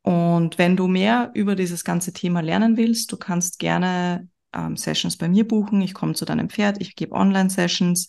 Und 0.03 0.59
wenn 0.59 0.76
du 0.76 0.88
mehr 0.88 1.30
über 1.34 1.55
dieses 1.55 1.84
ganze 1.84 2.12
Thema 2.12 2.40
lernen 2.40 2.76
willst, 2.76 3.12
du 3.12 3.16
kannst 3.16 3.59
gerne 3.59 4.28
ähm, 4.53 4.76
Sessions 4.76 5.16
bei 5.16 5.28
mir 5.28 5.46
buchen. 5.46 5.80
Ich 5.80 5.94
komme 5.94 6.14
zu 6.14 6.24
deinem 6.24 6.50
Pferd, 6.50 6.80
ich 6.80 6.96
gebe 6.96 7.14
Online-Sessions. 7.14 8.09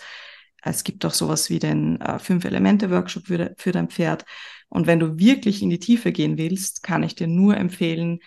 Es 0.63 0.83
gibt 0.83 1.05
auch 1.05 1.13
sowas 1.13 1.49
wie 1.49 1.59
den 1.59 1.99
äh, 2.01 2.19
Fünf-Elemente-Workshop 2.19 3.27
für, 3.27 3.53
für 3.57 3.71
dein 3.71 3.89
Pferd. 3.89 4.25
Und 4.69 4.87
wenn 4.87 4.99
du 4.99 5.19
wirklich 5.19 5.61
in 5.61 5.69
die 5.69 5.79
Tiefe 5.79 6.11
gehen 6.11 6.37
willst, 6.37 6.83
kann 6.83 7.03
ich 7.03 7.15
dir 7.15 7.27
nur 7.27 7.57
empfehlen, 7.57 8.19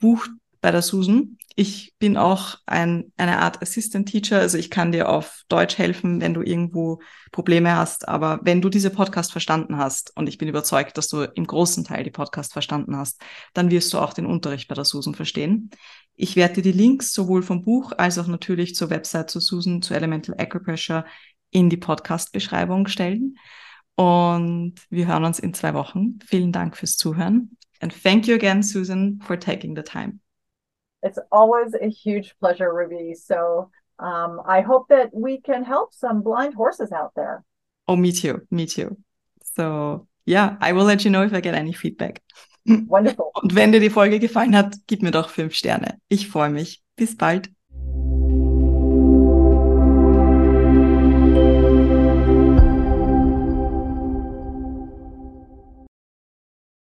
buch 0.00 0.26
bei 0.60 0.70
der 0.72 0.82
Susan. 0.82 1.38
Ich 1.56 1.94
bin 1.98 2.16
auch 2.16 2.56
ein, 2.64 3.12
eine 3.16 3.40
Art 3.40 3.60
Assistant 3.60 4.08
Teacher, 4.08 4.38
also 4.38 4.56
ich 4.56 4.70
kann 4.70 4.92
dir 4.92 5.08
auf 5.08 5.42
Deutsch 5.48 5.78
helfen, 5.78 6.20
wenn 6.20 6.32
du 6.32 6.42
irgendwo 6.42 7.00
Probleme 7.32 7.76
hast. 7.76 8.08
Aber 8.08 8.40
wenn 8.42 8.62
du 8.62 8.68
diese 8.68 8.90
Podcast 8.90 9.32
verstanden 9.32 9.76
hast, 9.76 10.16
und 10.16 10.28
ich 10.28 10.38
bin 10.38 10.48
überzeugt, 10.48 10.96
dass 10.96 11.08
du 11.08 11.22
im 11.22 11.46
großen 11.46 11.84
Teil 11.84 12.04
die 12.04 12.10
Podcast 12.10 12.52
verstanden 12.52 12.96
hast, 12.96 13.20
dann 13.52 13.70
wirst 13.70 13.92
du 13.92 13.98
auch 13.98 14.12
den 14.12 14.26
Unterricht 14.26 14.68
bei 14.68 14.74
der 14.74 14.84
Susan 14.84 15.14
verstehen. 15.14 15.70
Ich 16.14 16.36
werde 16.36 16.54
dir 16.54 16.62
die 16.62 16.78
Links 16.78 17.12
sowohl 17.12 17.42
vom 17.42 17.62
Buch 17.62 17.92
als 17.96 18.18
auch 18.18 18.26
natürlich 18.26 18.74
zur 18.74 18.90
Website 18.90 19.30
zu 19.30 19.40
Susan, 19.40 19.82
zu 19.82 19.94
Elemental 19.94 20.36
Acupressure 20.38 21.04
in 21.50 21.68
die 21.68 21.76
Podcast-Beschreibung 21.76 22.86
stellen. 22.86 23.36
Und 23.96 24.74
wir 24.88 25.08
hören 25.08 25.24
uns 25.24 25.38
in 25.38 25.52
zwei 25.52 25.74
Wochen. 25.74 26.18
Vielen 26.24 26.52
Dank 26.52 26.76
fürs 26.76 26.96
Zuhören. 26.96 27.56
And 27.80 27.92
thank 28.02 28.26
you 28.26 28.34
again, 28.34 28.62
Susan, 28.62 29.20
for 29.22 29.38
taking 29.38 29.74
the 29.74 29.82
time. 29.82 30.20
It's 31.02 31.18
always 31.30 31.74
a 31.74 31.88
huge 31.88 32.34
pleasure, 32.38 32.72
Rubi. 32.72 33.14
So 33.14 33.70
um, 33.98 34.40
I 34.46 34.60
hope 34.60 34.88
that 34.88 35.10
we 35.12 35.40
can 35.40 35.64
help 35.64 35.94
some 35.94 36.22
blind 36.22 36.54
horses 36.54 36.92
out 36.92 37.12
there. 37.14 37.44
Oh, 37.86 37.96
me 37.96 38.12
too. 38.12 38.46
Me 38.50 38.66
too. 38.66 38.96
So, 39.56 40.06
yeah, 40.24 40.56
I 40.60 40.72
will 40.72 40.84
let 40.84 41.04
you 41.04 41.10
know 41.10 41.22
if 41.22 41.32
I 41.32 41.40
get 41.40 41.54
any 41.54 41.72
feedback. 41.72 42.22
Wonderful. 42.66 43.32
Und 43.34 43.54
wenn 43.54 43.72
dir 43.72 43.80
die 43.80 43.90
Folge 43.90 44.18
gefallen 44.18 44.56
hat, 44.56 44.76
gib 44.86 45.02
mir 45.02 45.10
doch 45.10 45.30
fünf 45.30 45.54
Sterne. 45.54 45.98
Ich 46.08 46.28
freue 46.28 46.50
mich. 46.50 46.82
Bis 46.96 47.16
bald. 47.16 47.50